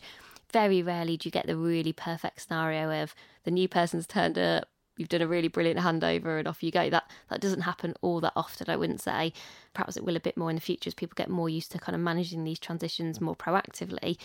very 0.52 0.82
rarely 0.82 1.18
do 1.18 1.28
you 1.28 1.32
get 1.32 1.48
the 1.48 1.58
really 1.58 1.94
perfect 1.94 2.42
scenario 2.42 3.04
of 3.04 3.16
the 3.44 3.52
new 3.52 3.68
person's 3.68 4.06
turned 4.08 4.38
up, 4.38 4.68
you've 5.00 5.10
done 5.10 5.22
a 5.22 5.28
really 5.28 5.48
brilliant 5.48 5.80
handover 5.80 6.38
and 6.38 6.48
off 6.48 6.62
you 6.62 6.72
go. 6.72 6.90
That 6.90 7.10
that 7.30 7.42
doesn't 7.42 7.62
happen 7.62 7.96
all 8.02 8.20
that 8.22 8.34
often, 8.36 8.70
I 8.70 8.76
wouldn't 8.76 9.02
say. 9.02 9.34
Perhaps 9.74 9.98
it 9.98 10.04
will 10.04 10.16
a 10.16 10.20
bit 10.20 10.38
more 10.38 10.50
in 10.50 10.56
the 10.56 10.62
future 10.62 10.90
as 10.90 10.94
people 10.94 11.16
get 11.16 11.30
more 11.30 11.50
used 11.50 11.72
to 11.72 11.80
kind 11.80 11.96
of 11.96 12.02
managing 12.02 12.44
these 12.44 12.60
transitions 12.60 13.22
more 13.22 13.36
proactively. 13.36 14.18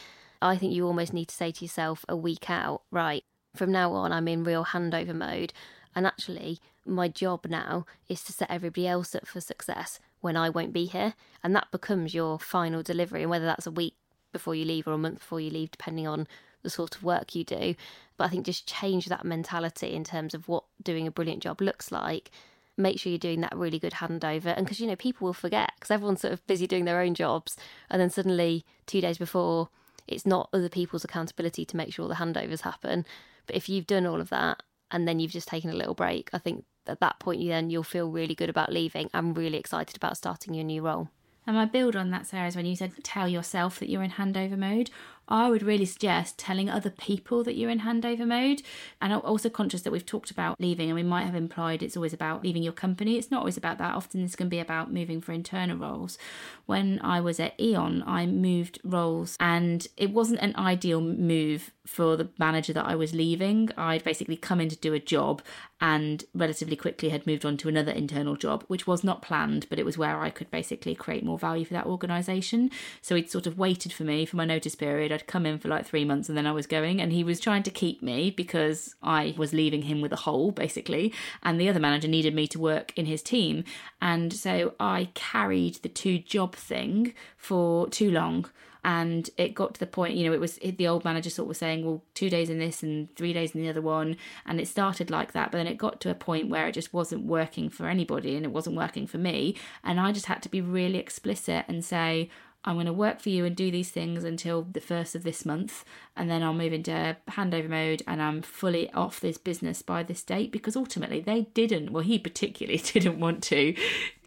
I 0.43 0.57
think 0.57 0.75
you 0.75 0.87
almost 0.87 1.15
need 1.15 1.29
to 1.29 1.35
say 1.35 1.53
to 1.53 1.65
yourself 1.65 2.05
a 2.09 2.17
week 2.17 2.51
out, 2.51 2.83
right, 2.91 3.25
from 3.55 3.73
now 3.73 3.93
on 3.93 4.13
I'm 4.13 4.29
in 4.29 4.45
real 4.45 4.65
handover 4.65 5.15
mode 5.15 5.53
and 5.95 6.07
actually 6.07 6.61
my 6.85 7.09
job 7.09 7.47
now 7.49 7.87
is 8.09 8.23
to 8.25 8.33
set 8.33 8.51
everybody 8.51 8.87
else 8.87 9.15
up 9.15 9.27
for 9.27 9.41
success 9.41 10.01
when 10.21 10.37
I 10.37 10.51
won't 10.51 10.73
be 10.73 10.87
here. 10.87 11.15
And 11.43 11.55
that 11.55 11.71
becomes 11.71 12.15
your 12.15 12.39
final 12.39 12.83
delivery. 12.83 13.23
And 13.23 13.31
whether 13.31 13.47
that's 13.47 13.67
a 13.67 13.71
week 13.71 13.95
before 14.33 14.55
you 14.55 14.65
leave 14.65 14.87
or 14.87 14.93
a 14.93 14.99
month 14.99 15.21
before 15.21 15.41
you 15.41 15.51
leave, 15.51 15.71
depending 15.71 16.07
on 16.07 16.27
the 16.65 16.71
sort 16.71 16.97
of 16.97 17.05
work 17.05 17.35
you 17.35 17.45
do. 17.45 17.77
But 18.17 18.25
I 18.25 18.29
think 18.29 18.45
just 18.45 18.67
change 18.67 19.07
that 19.07 19.25
mentality 19.25 19.95
in 19.95 20.03
terms 20.03 20.35
of 20.35 20.49
what 20.49 20.65
doing 20.83 21.07
a 21.07 21.13
brilliant 21.13 21.43
job 21.43 21.61
looks 21.61 21.93
like. 21.93 22.31
Make 22.77 22.99
sure 22.99 23.11
you're 23.11 23.19
doing 23.19 23.41
that 23.43 23.57
really 23.57 23.79
good 23.79 23.95
handover. 23.95 24.55
And 24.57 24.67
because, 24.67 24.81
you 24.81 24.87
know, 24.89 24.97
people 24.97 25.27
will 25.27 25.33
forget 25.33 25.73
because 25.77 25.93
everyone's 25.93 26.23
sort 26.23 26.33
of 26.33 26.45
busy 26.49 26.67
doing 26.67 26.85
their 26.85 27.01
own 27.01 27.15
jobs. 27.15 27.57
And 27.89 28.01
then 28.01 28.11
suddenly, 28.11 28.65
two 28.87 29.01
days 29.01 29.19
before, 29.19 29.69
it's 30.09 30.27
not 30.27 30.49
other 30.53 30.69
people's 30.69 31.05
accountability 31.05 31.65
to 31.65 31.77
make 31.77 31.93
sure 31.93 32.09
the 32.09 32.15
handovers 32.15 32.63
happen. 32.63 33.07
But 33.47 33.57
if 33.57 33.69
you've 33.69 33.87
done 33.87 34.07
all 34.07 34.21
of 34.21 34.31
that 34.31 34.63
and 34.91 35.07
then 35.07 35.21
you've 35.21 35.31
just 35.31 35.49
taken 35.49 35.71
a 35.71 35.75
little 35.75 35.95
break, 35.95 36.31
I 36.33 36.39
think 36.39 36.65
at 36.87 37.01
that 37.01 37.19
point, 37.19 37.41
you 37.41 37.49
then 37.49 37.71
you'll 37.71 37.83
feel 37.83 38.11
really 38.11 38.35
good 38.35 38.51
about 38.51 38.73
leaving. 38.73 39.09
I'm 39.15 39.35
really 39.35 39.59
excited 39.59 39.97
about 39.97 40.17
starting 40.17 40.55
your 40.55 40.65
new 40.65 40.83
role. 40.83 41.09
And 41.47 41.57
my 41.57 41.67
build 41.67 41.95
on 41.95 42.11
that, 42.11 42.27
Sarah, 42.27 42.49
is 42.49 42.57
when 42.57 42.67
you 42.67 42.77
said 42.77 42.93
tell 43.03 43.29
yourself 43.29 43.79
that 43.79 43.91
you're 43.91 44.03
in 44.03 44.13
handover 44.13 44.57
mode. 44.57 44.91
I 45.29 45.51
would 45.51 45.63
really 45.63 45.85
suggest 45.85 46.39
telling 46.39 46.69
other 46.69 46.91
people 46.91 47.45
that 47.45 47.57
you're 47.57 47.71
in 47.71 47.81
handover 47.81 48.27
mode. 48.27 48.63
And 49.01 49.13
I'm 49.13 49.21
also 49.21 49.49
conscious 49.49 49.83
that 49.83 49.93
we've 49.93 50.05
talked 50.05 50.31
about 50.31 50.61
leaving, 50.61 50.89
and 50.89 50.95
we 50.95 51.03
might 51.03 51.25
have 51.25 51.35
implied 51.35 51.83
it's 51.83 51.97
always 51.97 52.13
about 52.13 52.43
leaving 52.43 52.63
your 52.63 52.73
company. 52.73 53.17
It's 53.17 53.31
not 53.31 53.41
always 53.41 53.57
about 53.57 53.79
that. 53.79 53.95
Often 53.95 54.23
this 54.23 54.37
can 54.37 54.49
be 54.49 54.59
about 54.59 54.93
moving 54.93 55.21
for 55.21 55.33
internal 55.33 55.77
roles. 55.77 56.19
When 56.67 57.01
I 57.03 57.21
was 57.21 57.41
at 57.41 57.59
Eon, 57.61 58.03
I 58.07 58.27
moved 58.27 58.81
roles, 58.85 59.37
and 59.41 59.87
it 59.97 60.11
wasn't 60.11 60.41
an 60.41 60.55
ideal 60.57 61.01
move 61.01 61.73
for 61.87 62.17
the 62.17 62.31
manager 62.39 62.73
that 62.73 62.87
I 62.87 62.95
was 62.95 63.15
leaving. 63.15 63.71
I'd 63.77 64.05
basically 64.05 64.37
come 64.37 64.61
in 64.61 64.71
to 64.71 64.77
do 64.77 64.95
a 64.95 64.99
job 64.99 65.43
and 65.81 66.25
relatively 66.33 66.77
quickly 66.77 67.11
had 67.11 67.27
moved 67.27 67.45
on 67.45 67.59
to 67.59 67.69
another 67.69 67.93
internal 67.93 68.37
job, 68.37 68.65
which 68.69 68.87
was 68.87 69.05
not 69.05 69.21
planned, 69.21 69.67
but 69.69 69.79
it 69.79 69.85
was 69.85 69.99
where 69.99 70.19
I 70.19 70.31
could 70.31 70.51
basically 70.51 70.95
create 70.95 71.25
more 71.25 71.39
value 71.39 71.67
for 71.67 71.75
that 71.75 71.85
organisation. 71.85 72.71
So 73.03 73.15
he'd 73.17 73.31
sort 73.31 73.47
of 73.47 73.59
waited 73.59 73.93
for 73.93 74.05
me 74.05 74.25
for 74.25 74.37
my 74.37 74.47
notice 74.47 74.75
period. 74.75 75.13
I'd 75.15 75.27
come 75.27 75.47
in 75.47 75.59
for 75.59 75.69
like 75.69 75.87
three 75.87 76.05
months 76.05 76.29
and 76.29 76.37
then 76.37 76.47
I 76.47 76.53
was 76.53 76.67
going, 76.67 77.01
and 77.01 77.13
he 77.13 77.25
was 77.25 77.41
trying 77.41 77.63
to 77.65 77.71
keep 77.71 78.03
me 78.03 78.31
because 78.31 78.95
I 79.03 79.35
was 79.37 79.53
leaving 79.53 79.83
him 79.83 80.01
with 80.01 80.13
a 80.13 80.17
hole, 80.17 80.51
basically. 80.51 81.13
And 81.43 81.61
the 81.61 81.69
other 81.69 81.81
manager 81.81 82.09
needed 82.09 82.35
me 82.35 82.47
to 82.49 82.61
work 82.61 82.93
in 82.97 83.07
his 83.07 83.23
team. 83.23 83.65
And 84.03 84.33
so 84.33 84.75
I 84.79 85.09
carried 85.15 85.77
the 85.77 85.89
two 85.89 86.19
job 86.19 86.55
thing 86.55 87.15
for 87.37 87.89
too 87.89 88.11
long 88.11 88.47
and 88.85 89.31
it 89.39 89.55
got 89.55 89.75
to 89.75 89.81
the 89.81 89.87
point 89.87 90.15
you 90.15 90.27
know 90.27 90.33
it 90.33 90.41
was 90.41 90.57
the 90.57 90.87
old 90.87 91.05
manager 91.05 91.31
sort 91.31 91.45
of 91.45 91.49
was 91.49 91.59
saying 91.59 91.85
well 91.85 92.03
two 92.13 92.29
days 92.29 92.51
in 92.51 92.59
this 92.59 92.83
and 92.83 93.15
three 93.17 93.33
days 93.33 93.55
in 93.55 93.63
the 93.63 93.69
other 93.69 93.81
one 93.81 94.17
and 94.45 94.61
it 94.61 94.69
started 94.69 95.11
like 95.11 95.33
that 95.33 95.51
but 95.51 95.59
then 95.59 95.67
it 95.67 95.79
got 95.79 96.01
to 96.01 96.11
a 96.11 96.15
point 96.15 96.51
where 96.51 96.69
it 96.69 96.73
just 96.73 96.93
wasn't 96.93 97.25
working 97.25 97.71
for 97.71 97.89
anybody 97.89 98.37
and 98.37 98.45
it 98.45 98.53
wasn't 98.53 98.77
working 98.77 99.07
for 99.07 99.19
me 99.19 99.57
and 99.83 99.99
i 99.99 100.13
just 100.13 100.27
had 100.27 100.43
to 100.43 100.49
be 100.49 100.61
really 100.61 100.99
explicit 100.99 101.65
and 101.67 101.85
say 101.85 102.29
I'm 102.65 102.77
going 102.77 102.87
to 102.87 102.93
work 102.93 103.21
for 103.21 103.29
you 103.29 103.45
and 103.45 103.55
do 103.55 103.71
these 103.71 103.91
things 103.91 104.25
until 104.25 104.63
the 104.63 104.81
first 104.81 105.15
of 105.15 105.23
this 105.23 105.45
month, 105.45 105.85
and 106.17 106.31
then 106.31 106.43
I'll 106.43 106.55
move 106.55 106.73
into 106.73 107.17
handover 107.29 107.69
mode 107.69 108.03
and 108.07 108.23
I'm 108.23 108.43
fully 108.43 108.91
off 108.93 109.21
this 109.21 109.39
business 109.39 109.83
by 109.83 110.03
this 110.03 110.23
date 110.23 110.51
because 110.51 110.77
ultimately 110.77 111.21
they 111.21 111.43
didn't, 111.55 111.91
well, 111.91 112.03
he 112.03 112.19
particularly 112.19 112.79
didn't 112.93 113.21
want 113.21 113.43
to, 113.45 113.77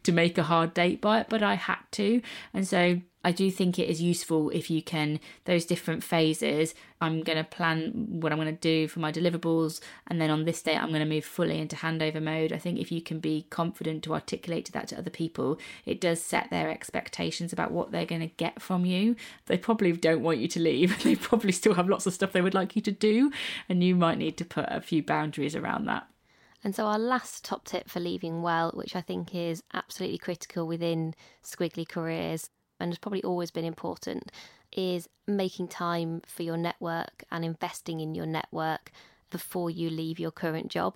to 0.04 0.12
make 0.12 0.38
a 0.38 0.44
hard 0.44 0.74
date 0.74 1.02
by 1.02 1.22
it, 1.22 1.28
but 1.30 1.42
I 1.42 1.56
had 1.56 1.80
to. 1.94 2.22
And 2.54 2.68
so 2.68 3.02
I 3.24 3.32
do 3.32 3.50
think 3.52 3.78
it 3.78 3.90
is 3.90 4.02
useful 4.02 4.50
if 4.52 4.70
you 4.70 4.82
can, 4.82 5.20
those 5.46 5.66
different 5.66 6.04
phases. 6.04 6.74
I'm 7.02 7.24
going 7.24 7.38
to 7.38 7.44
plan 7.44 7.92
what 8.22 8.32
I'm 8.32 8.38
going 8.38 8.54
to 8.54 8.60
do 8.60 8.88
for 8.88 9.00
my 9.00 9.12
deliverables, 9.12 9.82
and 10.08 10.22
then 10.22 10.30
on 10.30 10.46
this 10.46 10.62
day, 10.62 10.76
I'm 10.76 10.90
going 10.90 11.02
to 11.02 11.06
move 11.06 11.26
fully 11.26 11.60
into 11.60 11.76
handover 11.76 12.22
mode. 12.22 12.54
I 12.54 12.58
think 12.58 12.80
if 12.80 12.92
you 12.92 13.02
can 13.02 13.20
be 13.20 13.48
confident 13.50 14.04
to 14.04 14.14
articulate 14.14 14.72
that 14.72 14.88
to 14.90 14.98
other 14.98 15.10
people, 15.10 15.60
it 15.86 16.00
does 16.00 16.22
set 16.22 16.50
their 16.50 16.70
expectations 16.70 17.52
about 17.52 17.72
what 17.72 17.92
they're 17.92 18.06
going 18.06 18.22
to 18.22 18.28
get 18.28 18.62
from 18.62 18.86
you. 18.86 19.16
They 19.48 19.58
probably 19.58 19.92
don't 19.92 20.24
want 20.24 20.38
you 20.40 20.48
to 20.50 20.60
leave, 20.60 21.04
they 21.04 21.16
probably 21.16 21.52
still 21.52 21.74
have 21.74 21.90
lots 21.90 22.06
of 22.06 22.14
stuff 22.14 22.32
they 22.32 22.42
would 22.42 22.54
like 22.54 22.76
you 22.76 22.82
to 22.84 22.92
do, 22.92 23.32
and 23.68 23.84
you 23.84 23.96
might 23.96 24.20
need 24.20 24.38
to 24.38 24.46
put 24.46 24.66
a 24.70 24.80
few 24.80 25.04
boundaries 25.04 25.56
around 25.56 25.86
that. 25.86 26.08
And 26.64 26.76
so, 26.76 26.86
our 26.86 27.00
last 27.00 27.46
top 27.46 27.66
tip 27.66 27.90
for 27.90 28.00
leaving 28.00 28.42
well, 28.42 28.72
which 28.74 28.96
I 28.96 29.02
think 29.02 29.36
is 29.36 29.64
absolutely 29.74 30.18
critical 30.18 30.68
within 30.68 31.14
squiggly 31.44 31.88
careers 31.88 32.50
and 32.80 32.92
has 32.92 32.98
probably 32.98 33.24
always 33.24 33.52
been 33.52 33.66
important, 33.66 34.32
is 34.72 35.08
making 35.26 35.68
time 35.68 36.22
for 36.26 36.44
your 36.44 36.58
network 36.58 37.24
and 37.32 37.44
investing 37.44 38.00
in 38.00 38.16
your 38.16 38.26
network 38.26 38.92
before 39.30 39.70
you 39.70 39.90
leave 39.90 40.20
your 40.20 40.32
current 40.32 40.70
job. 40.70 40.96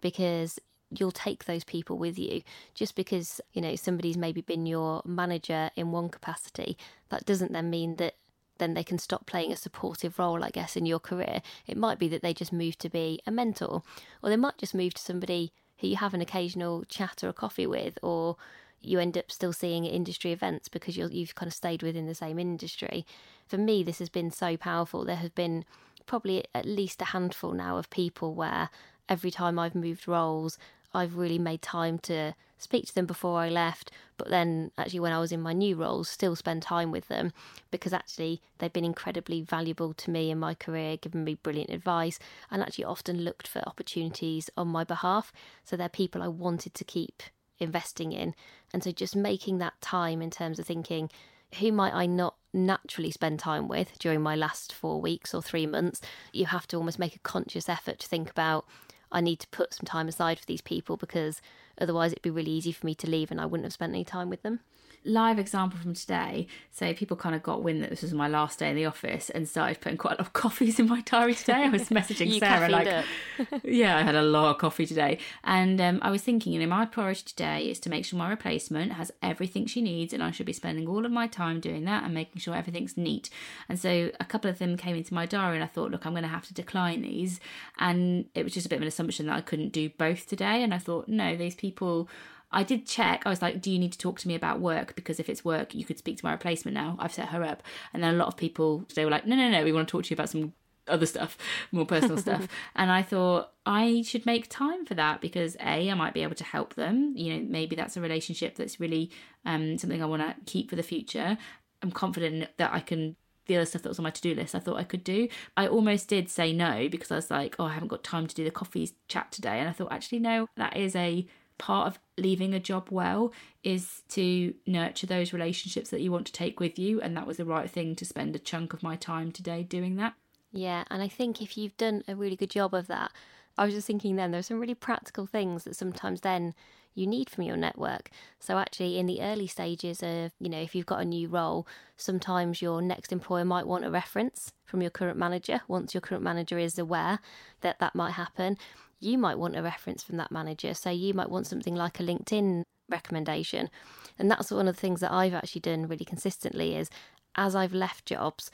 Because 0.00 0.58
you'll 0.90 1.12
take 1.12 1.44
those 1.44 1.64
people 1.64 1.96
with 1.96 2.18
you 2.18 2.42
just 2.74 2.94
because 2.94 3.40
you 3.54 3.62
know 3.62 3.74
somebody's 3.74 4.18
maybe 4.18 4.42
been 4.42 4.66
your 4.66 5.00
manager 5.06 5.70
in 5.74 5.90
one 5.90 6.10
capacity 6.10 6.76
that 7.08 7.24
doesn't 7.24 7.50
then 7.50 7.70
mean 7.70 7.96
that 7.96 8.14
then 8.58 8.74
they 8.74 8.84
can 8.84 8.98
stop 8.98 9.26
playing 9.26 9.50
a 9.50 9.56
supportive 9.56 10.18
role, 10.20 10.44
I 10.44 10.50
guess, 10.50 10.76
in 10.76 10.86
your 10.86 11.00
career. 11.00 11.42
It 11.66 11.76
might 11.76 11.98
be 11.98 12.06
that 12.08 12.22
they 12.22 12.32
just 12.32 12.52
move 12.52 12.78
to 12.78 12.88
be 12.88 13.20
a 13.26 13.30
mentor, 13.32 13.82
or 14.22 14.30
they 14.30 14.36
might 14.36 14.58
just 14.58 14.74
move 14.74 14.94
to 14.94 15.02
somebody 15.02 15.52
who 15.78 15.88
you 15.88 15.96
have 15.96 16.14
an 16.14 16.20
occasional 16.20 16.84
chat 16.84 17.24
or 17.24 17.28
a 17.28 17.32
coffee 17.32 17.66
with, 17.66 17.98
or 18.02 18.36
you 18.82 18.98
end 18.98 19.16
up 19.16 19.30
still 19.30 19.52
seeing 19.52 19.84
industry 19.84 20.32
events 20.32 20.68
because 20.68 20.96
you're, 20.96 21.10
you've 21.10 21.34
kind 21.34 21.48
of 21.48 21.54
stayed 21.54 21.82
within 21.82 22.06
the 22.06 22.14
same 22.14 22.38
industry. 22.38 23.06
For 23.46 23.58
me, 23.58 23.82
this 23.82 23.98
has 23.98 24.08
been 24.08 24.30
so 24.30 24.56
powerful. 24.56 25.04
There 25.04 25.16
have 25.16 25.34
been 25.34 25.64
probably 26.06 26.44
at 26.54 26.66
least 26.66 27.00
a 27.02 27.06
handful 27.06 27.52
now 27.52 27.76
of 27.76 27.90
people 27.90 28.34
where 28.34 28.70
every 29.08 29.30
time 29.30 29.58
I've 29.58 29.74
moved 29.74 30.08
roles, 30.08 30.58
I've 30.94 31.16
really 31.16 31.38
made 31.38 31.62
time 31.62 31.98
to 32.00 32.34
speak 32.58 32.86
to 32.86 32.94
them 32.94 33.06
before 33.06 33.40
I 33.40 33.48
left, 33.48 33.90
but 34.16 34.28
then 34.28 34.70
actually 34.78 35.00
when 35.00 35.12
I 35.12 35.18
was 35.18 35.32
in 35.32 35.40
my 35.40 35.52
new 35.52 35.74
roles, 35.76 36.08
still 36.08 36.36
spend 36.36 36.62
time 36.62 36.90
with 36.90 37.08
them 37.08 37.32
because 37.70 37.92
actually 37.92 38.40
they've 38.58 38.72
been 38.72 38.84
incredibly 38.84 39.40
valuable 39.40 39.94
to 39.94 40.10
me 40.10 40.30
in 40.30 40.38
my 40.38 40.54
career, 40.54 40.96
given 40.96 41.24
me 41.24 41.34
brilliant 41.34 41.70
advice, 41.70 42.18
and 42.50 42.62
actually 42.62 42.84
often 42.84 43.22
looked 43.22 43.48
for 43.48 43.66
opportunities 43.66 44.48
on 44.56 44.68
my 44.68 44.84
behalf. 44.84 45.32
So 45.64 45.76
they're 45.76 45.88
people 45.88 46.22
I 46.22 46.28
wanted 46.28 46.74
to 46.74 46.84
keep 46.84 47.22
investing 47.58 48.12
in. 48.12 48.34
And 48.72 48.82
so 48.82 48.90
just 48.90 49.14
making 49.16 49.58
that 49.58 49.80
time 49.80 50.22
in 50.22 50.30
terms 50.30 50.58
of 50.58 50.66
thinking, 50.66 51.10
who 51.58 51.72
might 51.72 51.92
I 51.92 52.06
not 52.06 52.36
naturally 52.54 53.10
spend 53.10 53.38
time 53.38 53.68
with 53.68 53.98
during 53.98 54.22
my 54.22 54.34
last 54.34 54.72
four 54.72 55.00
weeks 55.00 55.34
or 55.34 55.42
three 55.42 55.66
months? 55.66 56.00
You 56.32 56.46
have 56.46 56.66
to 56.68 56.76
almost 56.76 56.98
make 56.98 57.14
a 57.14 57.20
conscious 57.20 57.68
effort 57.68 57.98
to 58.00 58.08
think 58.08 58.30
about 58.30 58.66
I 59.12 59.20
need 59.20 59.40
to 59.40 59.48
put 59.48 59.74
some 59.74 59.84
time 59.84 60.08
aside 60.08 60.38
for 60.38 60.46
these 60.46 60.62
people 60.62 60.96
because 60.96 61.40
otherwise 61.80 62.12
it'd 62.12 62.22
be 62.22 62.30
really 62.30 62.50
easy 62.50 62.72
for 62.72 62.86
me 62.86 62.94
to 62.94 63.08
leave 63.08 63.30
and 63.30 63.40
I 63.40 63.46
wouldn't 63.46 63.64
have 63.66 63.72
spent 63.72 63.92
any 63.92 64.04
time 64.04 64.30
with 64.30 64.42
them 64.42 64.60
live 65.04 65.38
example 65.38 65.78
from 65.78 65.94
today. 65.94 66.46
So 66.70 66.92
people 66.94 67.16
kind 67.16 67.34
of 67.34 67.42
got 67.42 67.62
wind 67.62 67.82
that 67.82 67.90
this 67.90 68.02
was 68.02 68.12
my 68.12 68.28
last 68.28 68.58
day 68.58 68.70
in 68.70 68.76
the 68.76 68.86
office 68.86 69.30
and 69.30 69.48
started 69.48 69.80
putting 69.80 69.98
quite 69.98 70.14
a 70.14 70.16
lot 70.16 70.20
of 70.20 70.32
coffees 70.32 70.78
in 70.78 70.88
my 70.88 71.00
diary 71.02 71.34
today. 71.34 71.64
I 71.64 71.68
was 71.68 71.88
messaging 71.88 72.38
Sarah 72.38 72.68
like, 72.68 72.88
yeah, 73.64 73.96
I 73.96 74.02
had 74.02 74.14
a 74.14 74.22
lot 74.22 74.50
of 74.50 74.58
coffee 74.58 74.86
today, 74.86 75.18
and 75.44 75.80
um, 75.80 75.98
I 76.02 76.10
was 76.10 76.22
thinking, 76.22 76.52
you 76.52 76.60
know, 76.60 76.66
my 76.66 76.86
priority 76.86 77.22
today 77.24 77.70
is 77.70 77.80
to 77.80 77.90
make 77.90 78.04
sure 78.04 78.18
my 78.18 78.30
replacement 78.30 78.92
has 78.92 79.10
everything 79.22 79.66
she 79.66 79.80
needs, 79.80 80.12
and 80.12 80.22
I 80.22 80.30
should 80.30 80.46
be 80.46 80.52
spending 80.52 80.86
all 80.88 81.04
of 81.04 81.12
my 81.12 81.26
time 81.26 81.60
doing 81.60 81.84
that 81.84 82.04
and 82.04 82.14
making 82.14 82.40
sure 82.40 82.54
everything's 82.54 82.96
neat. 82.96 83.30
And 83.68 83.78
so 83.78 84.10
a 84.20 84.24
couple 84.24 84.50
of 84.50 84.58
them 84.58 84.76
came 84.76 84.96
into 84.96 85.14
my 85.14 85.26
diary, 85.26 85.56
and 85.56 85.64
I 85.64 85.68
thought, 85.68 85.90
look, 85.90 86.06
I'm 86.06 86.12
going 86.12 86.22
to 86.22 86.28
have 86.28 86.46
to 86.46 86.54
decline 86.54 87.02
these, 87.02 87.40
and 87.78 88.26
it 88.34 88.44
was 88.44 88.54
just 88.54 88.66
a 88.66 88.68
bit 88.68 88.76
of 88.76 88.82
an 88.82 88.88
assumption 88.88 89.26
that 89.26 89.36
I 89.36 89.40
couldn't 89.40 89.72
do 89.72 89.90
both 89.90 90.26
today, 90.26 90.62
and 90.62 90.72
I 90.72 90.78
thought, 90.78 91.08
no, 91.08 91.36
these 91.36 91.54
people 91.62 92.08
I 92.52 92.62
did 92.62 92.86
check. 92.86 93.22
I 93.24 93.30
was 93.30 93.40
like, 93.40 93.62
do 93.62 93.70
you 93.70 93.78
need 93.78 93.92
to 93.92 93.98
talk 93.98 94.18
to 94.20 94.28
me 94.28 94.34
about 94.34 94.60
work? 94.60 94.94
Because 94.94 95.18
if 95.18 95.28
it's 95.28 95.44
work, 95.44 95.74
you 95.74 95.84
could 95.84 95.98
speak 95.98 96.18
to 96.18 96.24
my 96.24 96.32
replacement 96.32 96.74
now. 96.74 96.96
I've 96.98 97.14
set 97.14 97.28
her 97.28 97.42
up. 97.42 97.62
And 97.92 98.02
then 98.02 98.14
a 98.14 98.18
lot 98.18 98.28
of 98.28 98.36
people, 98.36 98.84
they 98.94 99.04
were 99.04 99.10
like, 99.10 99.26
no, 99.26 99.34
no, 99.36 99.48
no, 99.48 99.64
we 99.64 99.72
want 99.72 99.88
to 99.88 99.92
talk 99.92 100.04
to 100.04 100.10
you 100.10 100.14
about 100.14 100.28
some 100.28 100.52
other 100.86 101.06
stuff, 101.06 101.38
more 101.70 101.86
personal 101.86 102.18
stuff. 102.26 102.48
And 102.76 102.90
I 102.90 103.02
thought 103.02 103.52
I 103.64 104.02
should 104.02 104.26
make 104.26 104.50
time 104.50 104.84
for 104.84 104.94
that 104.94 105.20
because 105.22 105.56
A, 105.60 105.90
I 105.90 105.94
might 105.94 106.12
be 106.12 106.22
able 106.22 106.34
to 106.34 106.44
help 106.44 106.74
them. 106.74 107.14
You 107.16 107.34
know, 107.34 107.46
maybe 107.48 107.74
that's 107.74 107.96
a 107.96 108.02
relationship 108.02 108.56
that's 108.56 108.78
really 108.78 109.10
um, 109.46 109.78
something 109.78 110.02
I 110.02 110.06
want 110.06 110.22
to 110.22 110.34
keep 110.44 110.68
for 110.68 110.76
the 110.76 110.82
future. 110.82 111.38
I'm 111.82 111.90
confident 111.90 112.48
that 112.58 112.72
I 112.72 112.80
can 112.80 113.16
the 113.46 113.56
other 113.56 113.66
stuff 113.66 113.82
that 113.82 113.88
was 113.88 113.98
on 113.98 114.04
my 114.04 114.10
to-do 114.10 114.36
list 114.36 114.54
I 114.54 114.60
thought 114.60 114.76
I 114.76 114.84
could 114.84 115.02
do. 115.02 115.26
I 115.56 115.66
almost 115.66 116.06
did 116.06 116.30
say 116.30 116.52
no 116.52 116.88
because 116.88 117.10
I 117.10 117.16
was 117.16 117.28
like, 117.28 117.56
oh, 117.58 117.64
I 117.64 117.72
haven't 117.72 117.88
got 117.88 118.04
time 118.04 118.28
to 118.28 118.34
do 118.36 118.44
the 118.44 118.52
coffee 118.52 118.88
chat 119.08 119.32
today. 119.32 119.58
And 119.58 119.68
I 119.68 119.72
thought, 119.72 119.90
actually, 119.90 120.20
no, 120.20 120.46
that 120.56 120.76
is 120.76 120.94
a 120.94 121.26
part 121.62 121.86
of 121.86 122.00
leaving 122.18 122.52
a 122.54 122.58
job 122.58 122.88
well 122.90 123.32
is 123.62 124.02
to 124.08 124.52
nurture 124.66 125.06
those 125.06 125.32
relationships 125.32 125.90
that 125.90 126.00
you 126.00 126.10
want 126.10 126.26
to 126.26 126.32
take 126.32 126.58
with 126.58 126.76
you 126.76 127.00
and 127.00 127.16
that 127.16 127.24
was 127.24 127.36
the 127.36 127.44
right 127.44 127.70
thing 127.70 127.94
to 127.94 128.04
spend 128.04 128.34
a 128.34 128.38
chunk 128.40 128.72
of 128.72 128.82
my 128.82 128.96
time 128.96 129.30
today 129.30 129.62
doing 129.62 129.94
that. 129.94 130.14
Yeah 130.50 130.82
and 130.90 131.00
i 131.02 131.08
think 131.08 131.40
if 131.40 131.56
you've 131.56 131.76
done 131.76 132.02
a 132.08 132.16
really 132.16 132.36
good 132.36 132.50
job 132.50 132.74
of 132.74 132.88
that 132.88 133.12
i 133.56 133.64
was 133.64 133.74
just 133.74 133.86
thinking 133.86 134.16
then 134.16 134.32
there's 134.32 134.48
some 134.48 134.58
really 134.58 134.74
practical 134.74 135.24
things 135.24 135.62
that 135.64 135.76
sometimes 135.76 136.22
then 136.22 136.52
you 136.94 137.06
need 137.06 137.30
from 137.30 137.44
your 137.44 137.56
network. 137.56 138.10
So 138.38 138.58
actually 138.58 138.98
in 138.98 139.06
the 139.06 139.22
early 139.22 139.46
stages 139.46 140.02
of 140.02 140.32
you 140.38 140.48
know 140.48 140.60
if 140.60 140.74
you've 140.74 140.86
got 140.86 141.00
a 141.00 141.04
new 141.04 141.28
role 141.28 141.66
sometimes 141.96 142.60
your 142.60 142.82
next 142.82 143.12
employer 143.12 143.44
might 143.44 143.66
want 143.66 143.84
a 143.84 143.90
reference 143.90 144.52
from 144.64 144.82
your 144.82 144.90
current 144.90 145.18
manager 145.18 145.60
once 145.68 145.94
your 145.94 146.00
current 146.00 146.24
manager 146.24 146.58
is 146.58 146.78
aware 146.78 147.18
that 147.60 147.78
that 147.78 147.94
might 147.94 148.12
happen 148.12 148.58
you 149.02 149.18
might 149.18 149.38
want 149.38 149.56
a 149.56 149.62
reference 149.62 150.02
from 150.02 150.16
that 150.18 150.30
manager. 150.30 150.74
So 150.74 150.90
you 150.90 151.14
might 151.14 151.30
want 151.30 151.46
something 151.46 151.74
like 151.74 152.00
a 152.00 152.02
LinkedIn 152.02 152.62
recommendation. 152.88 153.70
And 154.18 154.30
that's 154.30 154.50
one 154.50 154.68
of 154.68 154.76
the 154.76 154.80
things 154.80 155.00
that 155.00 155.12
I've 155.12 155.34
actually 155.34 155.62
done 155.62 155.88
really 155.88 156.04
consistently 156.04 156.76
is 156.76 156.90
as 157.34 157.54
I've 157.54 157.74
left 157.74 158.06
jobs, 158.06 158.50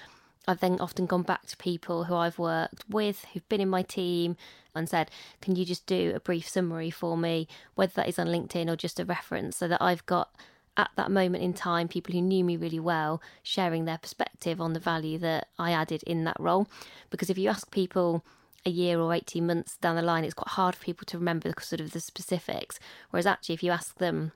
I've 0.47 0.61
then 0.61 0.81
often 0.81 1.07
gone 1.07 1.23
back 1.23 1.47
to 1.47 1.57
people 1.57 2.05
who 2.05 2.15
I've 2.15 2.39
worked 2.39 2.85
with, 2.89 3.27
who've 3.33 3.49
been 3.49 3.61
in 3.61 3.69
my 3.69 3.83
team, 3.83 4.37
and 4.75 4.89
said, 4.89 5.11
Can 5.43 5.57
you 5.57 5.65
just 5.65 5.85
do 5.87 6.13
a 6.15 6.21
brief 6.21 6.49
summary 6.49 6.91
for 6.91 7.17
me, 7.19 7.49
whether 7.75 7.93
that 7.97 8.09
is 8.09 8.19
on 8.19 8.29
LinkedIn 8.29 8.71
or 8.71 8.77
just 8.77 8.99
a 8.99 9.05
reference, 9.05 9.57
so 9.57 9.69
that 9.69 9.83
I've 9.83 10.07
got 10.07 10.31
at 10.79 10.91
that 10.97 11.11
moment 11.11 11.43
in 11.43 11.53
time 11.53 11.89
people 11.89 12.15
who 12.15 12.23
knew 12.23 12.45
me 12.45 12.57
really 12.57 12.79
well 12.79 13.21
sharing 13.43 13.85
their 13.85 13.99
perspective 13.99 14.61
on 14.61 14.73
the 14.73 14.81
value 14.81 15.19
that 15.19 15.49
I 15.59 15.73
added 15.73 16.05
in 16.05 16.25
that 16.25 16.37
role. 16.39 16.69
Because 17.11 17.29
if 17.29 17.37
you 17.37 17.51
ask 17.51 17.71
people, 17.71 18.25
a 18.67 18.71
year 18.71 19.01
or 19.01 19.15
18 19.15 19.47
months 19.47 19.77
down 19.77 19.97
the 19.97 20.03
line, 20.03 20.25
it's 20.25 20.35
quite 20.35 20.53
hard 20.53 20.75
for 20.75 20.85
people 20.85 21.05
to 21.07 21.19
remember 21.19 21.53
sort 21.61 21.81
of 21.81 21.93
the 21.93 22.01
specifics. 22.01 22.79
Whereas 23.11 23.27
actually, 23.27 23.55
if 23.55 23.63
you 23.63 23.71
ask 23.71 23.97
them 23.99 24.33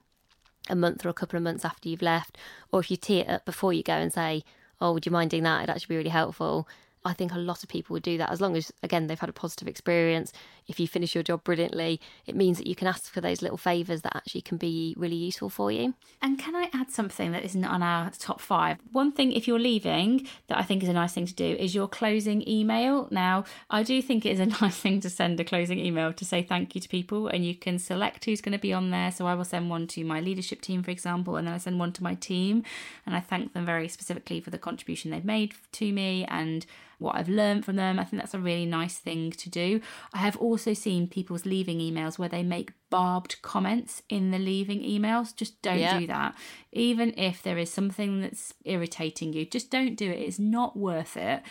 a 0.69 0.75
month 0.75 1.05
or 1.05 1.09
a 1.09 1.13
couple 1.13 1.37
of 1.37 1.43
months 1.43 1.65
after 1.65 1.89
you've 1.89 2.01
left, 2.01 2.37
or 2.71 2.79
if 2.79 2.89
you 2.89 2.97
tee 2.97 3.19
it 3.19 3.29
up 3.29 3.45
before 3.45 3.73
you 3.73 3.83
go 3.83 3.93
and 3.93 4.13
say, 4.13 4.43
Oh, 4.81 4.91
would 4.93 5.05
you 5.05 5.11
mind 5.11 5.29
doing 5.29 5.43
that? 5.43 5.63
It'd 5.63 5.69
actually 5.69 5.93
be 5.93 5.97
really 5.97 6.09
helpful. 6.09 6.67
I 7.05 7.13
think 7.13 7.33
a 7.33 7.37
lot 7.37 7.63
of 7.63 7.69
people 7.69 7.93
would 7.93 8.03
do 8.03 8.17
that 8.17 8.31
as 8.31 8.39
long 8.39 8.55
as, 8.55 8.71
again, 8.81 9.07
they've 9.07 9.19
had 9.19 9.29
a 9.29 9.33
positive 9.33 9.67
experience. 9.67 10.31
If 10.67 10.79
you 10.79 10.87
finish 10.87 11.13
your 11.13 11.23
job 11.23 11.43
brilliantly, 11.43 11.99
it 12.25 12.35
means 12.35 12.57
that 12.57 12.67
you 12.67 12.75
can 12.75 12.87
ask 12.87 13.11
for 13.11 13.19
those 13.19 13.41
little 13.41 13.57
favours 13.57 14.01
that 14.03 14.15
actually 14.15 14.41
can 14.41 14.57
be 14.57 14.95
really 14.97 15.15
useful 15.15 15.49
for 15.49 15.71
you. 15.71 15.95
And 16.21 16.39
can 16.39 16.55
I 16.55 16.69
add 16.73 16.91
something 16.91 17.33
that 17.33 17.43
isn't 17.43 17.65
on 17.65 17.83
our 17.83 18.09
top 18.17 18.39
five? 18.39 18.77
One 18.91 19.11
thing, 19.11 19.33
if 19.33 19.47
you're 19.47 19.59
leaving, 19.59 20.27
that 20.47 20.57
I 20.57 20.63
think 20.63 20.81
is 20.81 20.89
a 20.89 20.93
nice 20.93 21.13
thing 21.13 21.25
to 21.25 21.33
do 21.33 21.45
is 21.59 21.75
your 21.75 21.89
closing 21.89 22.47
email. 22.47 23.09
Now, 23.11 23.43
I 23.69 23.83
do 23.83 24.01
think 24.01 24.25
it 24.25 24.31
is 24.31 24.39
a 24.39 24.45
nice 24.61 24.77
thing 24.77 25.01
to 25.01 25.09
send 25.09 25.39
a 25.39 25.43
closing 25.43 25.79
email 25.79 26.13
to 26.13 26.25
say 26.25 26.41
thank 26.41 26.73
you 26.73 26.79
to 26.79 26.87
people, 26.87 27.27
and 27.27 27.45
you 27.45 27.55
can 27.55 27.79
select 27.79 28.23
who's 28.23 28.41
going 28.41 28.53
to 28.53 28.59
be 28.59 28.71
on 28.71 28.91
there. 28.91 29.11
So 29.11 29.27
I 29.27 29.35
will 29.35 29.43
send 29.43 29.69
one 29.69 29.87
to 29.87 30.05
my 30.05 30.21
leadership 30.21 30.61
team, 30.61 30.83
for 30.83 30.91
example, 30.91 31.35
and 31.35 31.47
then 31.47 31.53
I 31.53 31.57
send 31.57 31.79
one 31.79 31.91
to 31.93 32.03
my 32.03 32.15
team, 32.15 32.63
and 33.05 33.13
I 33.13 33.19
thank 33.19 33.51
them 33.51 33.65
very 33.65 33.89
specifically 33.89 34.39
for 34.39 34.51
the 34.51 34.57
contribution 34.57 35.11
they've 35.11 35.25
made 35.25 35.53
to 35.73 35.91
me 35.91 36.25
and 36.29 36.65
what 37.03 37.15
I've 37.15 37.29
learned 37.29 37.65
from 37.65 37.75
them. 37.75 37.99
I 37.99 38.05
think 38.05 38.21
that's 38.21 38.33
a 38.33 38.39
really 38.39 38.65
nice 38.65 38.97
thing 38.97 39.31
to 39.31 39.49
do. 39.49 39.81
I 40.13 40.19
have 40.19 40.37
also 40.37 40.73
seen 40.73 41.07
people's 41.07 41.45
leaving 41.45 41.79
emails 41.79 42.17
where 42.17 42.29
they 42.29 42.43
make 42.43 42.73
barbed 42.89 43.41
comments 43.41 44.01
in 44.09 44.31
the 44.31 44.39
leaving 44.39 44.81
emails. 44.81 45.35
Just 45.35 45.61
don't 45.61 45.99
do 45.99 46.07
that. 46.07 46.35
Even 46.71 47.13
if 47.17 47.43
there 47.43 47.57
is 47.57 47.71
something 47.71 48.21
that's 48.21 48.53
irritating 48.65 49.33
you, 49.33 49.45
just 49.45 49.69
don't 49.69 49.95
do 49.95 50.09
it. 50.09 50.19
It's 50.19 50.39
not 50.39 50.75
worth 50.75 51.17
it 51.17 51.43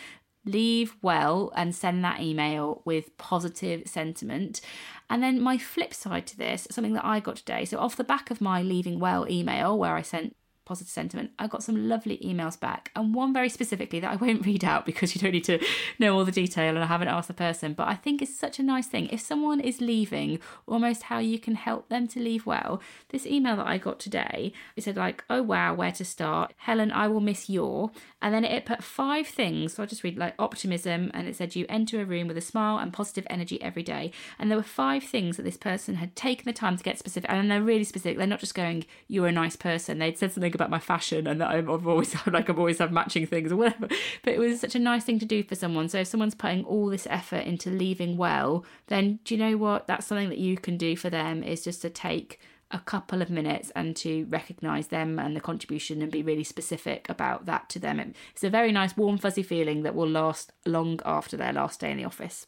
leave 0.45 0.95
well 1.01 1.51
and 1.55 1.73
send 1.73 2.03
that 2.03 2.19
email 2.19 2.81
with 2.85 3.17
positive 3.17 3.87
sentiment. 3.87 4.61
And 5.09 5.23
then 5.23 5.41
my 5.41 5.57
flip 5.57 5.93
side 5.93 6.27
to 6.27 6.37
this, 6.37 6.67
something 6.69 6.93
that 6.93 7.05
I 7.05 7.19
got 7.19 7.37
today. 7.37 7.65
So 7.65 7.79
off 7.79 7.95
the 7.95 8.03
back 8.03 8.29
of 8.31 8.41
my 8.41 8.61
leaving 8.61 8.99
well 8.99 9.29
email 9.29 9.77
where 9.77 9.95
I 9.95 10.01
sent 10.01 10.35
positive 10.65 10.91
sentiment. 10.91 11.31
I 11.37 11.47
got 11.47 11.63
some 11.63 11.89
lovely 11.89 12.17
emails 12.19 12.59
back, 12.59 12.91
and 12.95 13.13
one 13.13 13.33
very 13.33 13.49
specifically 13.49 13.99
that 13.99 14.11
I 14.11 14.15
won't 14.23 14.45
read 14.45 14.63
out 14.63 14.85
because 14.85 15.15
you 15.15 15.21
don't 15.21 15.31
need 15.31 15.43
to 15.45 15.59
know 15.99 16.15
all 16.17 16.25
the 16.25 16.31
detail 16.31 16.75
and 16.75 16.83
I 16.83 16.87
haven't 16.87 17.07
asked 17.07 17.27
the 17.27 17.33
person. 17.33 17.73
But 17.73 17.87
I 17.87 17.95
think 17.95 18.21
it's 18.21 18.35
such 18.35 18.59
a 18.59 18.63
nice 18.63 18.87
thing. 18.87 19.07
If 19.07 19.21
someone 19.21 19.59
is 19.59 19.81
leaving, 19.81 20.39
almost 20.67 21.03
how 21.03 21.19
you 21.19 21.39
can 21.39 21.55
help 21.55 21.89
them 21.89 22.07
to 22.09 22.19
leave 22.19 22.45
well. 22.45 22.81
This 23.09 23.25
email 23.25 23.55
that 23.57 23.67
I 23.67 23.77
got 23.77 23.99
today, 23.99 24.53
it 24.75 24.83
said, 24.83 24.97
like, 24.97 25.23
oh 25.29 25.41
wow, 25.41 25.73
where 25.73 25.91
to 25.91 26.05
start? 26.05 26.53
Helen, 26.57 26.91
I 26.91 27.07
will 27.07 27.21
miss 27.21 27.49
your. 27.49 27.91
And 28.21 28.33
then 28.33 28.45
it 28.45 28.65
put 28.65 28.83
five 28.83 29.27
things. 29.27 29.73
So 29.73 29.83
I'll 29.83 29.89
just 29.89 30.03
read 30.03 30.17
like 30.17 30.35
optimism, 30.39 31.11
and 31.13 31.27
it 31.27 31.35
said, 31.35 31.55
you 31.55 31.65
enter 31.69 32.01
a 32.01 32.05
room 32.05 32.27
with 32.27 32.37
a 32.37 32.41
smile 32.41 32.77
and 32.77 32.93
positive 32.93 33.27
energy 33.29 33.61
every 33.61 33.83
day. 33.83 34.11
And 34.39 34.49
there 34.49 34.57
were 34.57 34.63
five 34.63 35.03
things 35.03 35.37
that 35.37 35.43
this 35.43 35.57
person 35.57 35.95
had 35.95 36.15
taken 36.15 36.45
the 36.45 36.53
time 36.53 36.77
to 36.77 36.83
get 36.83 36.99
specific, 36.99 37.29
and 37.29 37.51
they're 37.51 37.61
really 37.61 37.83
specific. 37.83 38.17
They're 38.17 38.27
not 38.27 38.39
just 38.39 38.55
going, 38.55 38.85
you're 39.07 39.27
a 39.27 39.31
nice 39.31 39.55
person. 39.55 39.99
They'd 39.99 40.17
said 40.17 40.31
something 40.31 40.52
about 40.55 40.69
my 40.69 40.79
fashion 40.79 41.27
and 41.27 41.41
that 41.41 41.49
I've 41.49 41.69
always 41.69 42.15
like 42.27 42.49
I've 42.49 42.59
always 42.59 42.79
have 42.79 42.91
matching 42.91 43.25
things 43.25 43.51
or 43.51 43.57
whatever. 43.57 43.87
But 44.23 44.33
it 44.33 44.39
was 44.39 44.59
such 44.59 44.75
a 44.75 44.79
nice 44.79 45.03
thing 45.03 45.19
to 45.19 45.25
do 45.25 45.43
for 45.43 45.55
someone. 45.55 45.89
So 45.89 45.99
if 45.99 46.07
someone's 46.07 46.35
putting 46.35 46.63
all 46.65 46.87
this 46.87 47.07
effort 47.09 47.45
into 47.45 47.69
leaving 47.69 48.17
well, 48.17 48.65
then 48.87 49.19
do 49.23 49.35
you 49.35 49.39
know 49.39 49.57
what? 49.57 49.87
That's 49.87 50.05
something 50.05 50.29
that 50.29 50.37
you 50.37 50.57
can 50.57 50.77
do 50.77 50.95
for 50.95 51.09
them 51.09 51.43
is 51.43 51.63
just 51.63 51.81
to 51.83 51.89
take 51.89 52.39
a 52.73 52.79
couple 52.79 53.21
of 53.21 53.29
minutes 53.29 53.71
and 53.75 53.95
to 53.95 54.25
recognize 54.25 54.87
them 54.87 55.19
and 55.19 55.35
the 55.35 55.41
contribution 55.41 56.01
and 56.01 56.11
be 56.11 56.23
really 56.23 56.43
specific 56.43 57.07
about 57.07 57.45
that 57.45 57.69
to 57.69 57.79
them. 57.79 57.99
It's 58.31 58.43
a 58.43 58.49
very 58.49 58.71
nice 58.71 58.97
warm 58.97 59.19
fuzzy 59.19 59.43
feeling 59.43 59.83
that 59.83 59.93
will 59.93 60.09
last 60.09 60.51
long 60.65 60.99
after 61.05 61.37
their 61.37 61.53
last 61.53 61.79
day 61.79 61.91
in 61.91 61.97
the 61.97 62.05
office. 62.05 62.47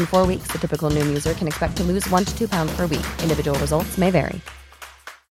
In 0.00 0.06
four 0.06 0.26
weeks, 0.26 0.48
the 0.50 0.58
typical 0.58 0.90
Noom 0.90 1.08
user 1.08 1.34
can 1.34 1.46
expect 1.46 1.76
to 1.76 1.82
lose 1.82 2.08
one 2.08 2.24
to 2.24 2.36
two 2.36 2.48
pounds 2.48 2.74
per 2.76 2.86
week. 2.86 3.06
Individual 3.22 3.58
results 3.58 3.98
may 3.98 4.10
vary. 4.10 4.40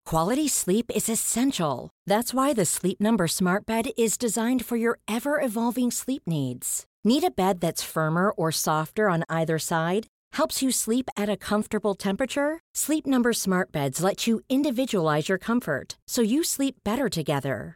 Quality 0.05 0.47
sleep 0.47 0.91
is 0.95 1.09
essential. 1.09 1.89
That's 2.07 2.33
why 2.33 2.53
the 2.53 2.65
Sleep 2.65 3.01
Number 3.01 3.27
Smart 3.27 3.65
Bed 3.65 3.91
is 3.97 4.17
designed 4.17 4.65
for 4.65 4.77
your 4.77 4.99
ever 5.07 5.41
evolving 5.41 5.91
sleep 5.91 6.23
needs. 6.27 6.85
Need 7.03 7.23
a 7.23 7.31
bed 7.31 7.59
that's 7.61 7.83
firmer 7.83 8.31
or 8.31 8.51
softer 8.51 9.09
on 9.09 9.23
either 9.27 9.59
side? 9.59 10.07
Helps 10.33 10.61
you 10.61 10.71
sleep 10.71 11.09
at 11.17 11.29
a 11.29 11.37
comfortable 11.37 11.95
temperature? 11.95 12.59
Sleep 12.75 13.05
Number 13.07 13.33
Smart 13.33 13.71
Beds 13.71 14.03
let 14.03 14.27
you 14.27 14.41
individualize 14.49 15.29
your 15.29 15.39
comfort 15.39 15.97
so 16.07 16.21
you 16.21 16.43
sleep 16.43 16.75
better 16.83 17.09
together. 17.09 17.75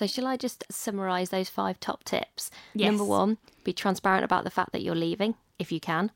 So, 0.00 0.06
shall 0.06 0.26
I 0.26 0.38
just 0.38 0.64
summarise 0.70 1.28
those 1.28 1.50
five 1.50 1.78
top 1.78 2.04
tips? 2.04 2.50
Yes. 2.72 2.86
Number 2.86 3.04
one, 3.04 3.36
be 3.64 3.74
transparent 3.74 4.24
about 4.24 4.44
the 4.44 4.50
fact 4.50 4.72
that 4.72 4.80
you're 4.80 4.94
leaving, 4.94 5.34
if 5.58 5.70
you 5.70 5.78
can. 5.78 6.10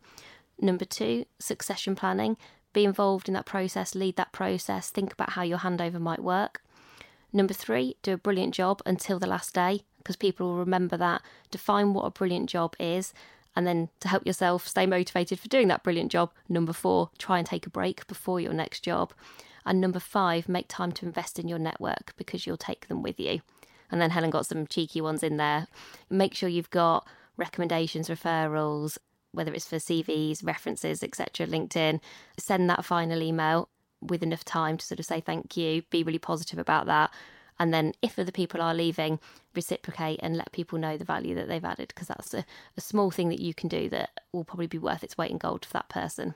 Number 0.58 0.86
two, 0.86 1.26
succession 1.38 1.94
planning. 1.94 2.38
Be 2.72 2.86
involved 2.86 3.28
in 3.28 3.34
that 3.34 3.44
process, 3.44 3.94
lead 3.94 4.16
that 4.16 4.32
process, 4.32 4.88
think 4.88 5.12
about 5.12 5.32
how 5.32 5.42
your 5.42 5.58
handover 5.58 6.00
might 6.00 6.22
work. 6.22 6.62
Number 7.30 7.52
three, 7.52 7.96
do 8.02 8.14
a 8.14 8.16
brilliant 8.16 8.54
job 8.54 8.80
until 8.86 9.18
the 9.18 9.26
last 9.26 9.52
day, 9.52 9.82
because 9.98 10.16
people 10.16 10.46
will 10.46 10.56
remember 10.56 10.96
that. 10.96 11.20
Define 11.50 11.92
what 11.92 12.06
a 12.06 12.10
brilliant 12.10 12.48
job 12.48 12.74
is, 12.80 13.12
and 13.54 13.66
then 13.66 13.90
to 14.00 14.08
help 14.08 14.26
yourself 14.26 14.66
stay 14.66 14.86
motivated 14.86 15.38
for 15.38 15.48
doing 15.48 15.68
that 15.68 15.82
brilliant 15.82 16.10
job. 16.10 16.32
Number 16.48 16.72
four, 16.72 17.10
try 17.18 17.36
and 17.36 17.46
take 17.46 17.66
a 17.66 17.70
break 17.70 18.06
before 18.06 18.40
your 18.40 18.54
next 18.54 18.80
job. 18.80 19.12
And 19.66 19.78
number 19.78 20.00
five, 20.00 20.48
make 20.48 20.68
time 20.68 20.92
to 20.92 21.04
invest 21.04 21.38
in 21.38 21.48
your 21.48 21.58
network 21.58 22.14
because 22.16 22.46
you'll 22.46 22.56
take 22.56 22.88
them 22.88 23.02
with 23.02 23.20
you. 23.20 23.42
And 23.90 24.00
then 24.00 24.10
Helen 24.10 24.30
got 24.30 24.46
some 24.46 24.66
cheeky 24.66 25.00
ones 25.00 25.22
in 25.22 25.36
there. 25.36 25.66
Make 26.10 26.34
sure 26.34 26.48
you've 26.48 26.70
got 26.70 27.06
recommendations, 27.36 28.08
referrals, 28.08 28.98
whether 29.32 29.52
it's 29.52 29.66
for 29.66 29.76
CVs, 29.76 30.44
references, 30.44 31.02
etc., 31.02 31.46
LinkedIn. 31.46 32.00
Send 32.38 32.70
that 32.70 32.84
final 32.84 33.22
email 33.22 33.68
with 34.00 34.22
enough 34.22 34.44
time 34.44 34.76
to 34.76 34.86
sort 34.86 35.00
of 35.00 35.06
say 35.06 35.20
thank 35.20 35.56
you, 35.56 35.82
be 35.90 36.02
really 36.02 36.18
positive 36.18 36.58
about 36.58 36.86
that. 36.86 37.10
And 37.58 37.72
then, 37.72 37.92
if 38.02 38.18
other 38.18 38.32
people 38.32 38.60
are 38.60 38.74
leaving, 38.74 39.20
reciprocate 39.54 40.18
and 40.22 40.36
let 40.36 40.50
people 40.50 40.78
know 40.78 40.96
the 40.96 41.04
value 41.04 41.36
that 41.36 41.46
they've 41.46 41.64
added 41.64 41.88
because 41.88 42.08
that's 42.08 42.34
a, 42.34 42.44
a 42.76 42.80
small 42.80 43.12
thing 43.12 43.28
that 43.28 43.40
you 43.40 43.54
can 43.54 43.68
do 43.68 43.88
that 43.90 44.10
will 44.32 44.44
probably 44.44 44.66
be 44.66 44.78
worth 44.78 45.04
its 45.04 45.16
weight 45.16 45.30
in 45.30 45.38
gold 45.38 45.64
for 45.64 45.72
that 45.74 45.88
person. 45.88 46.34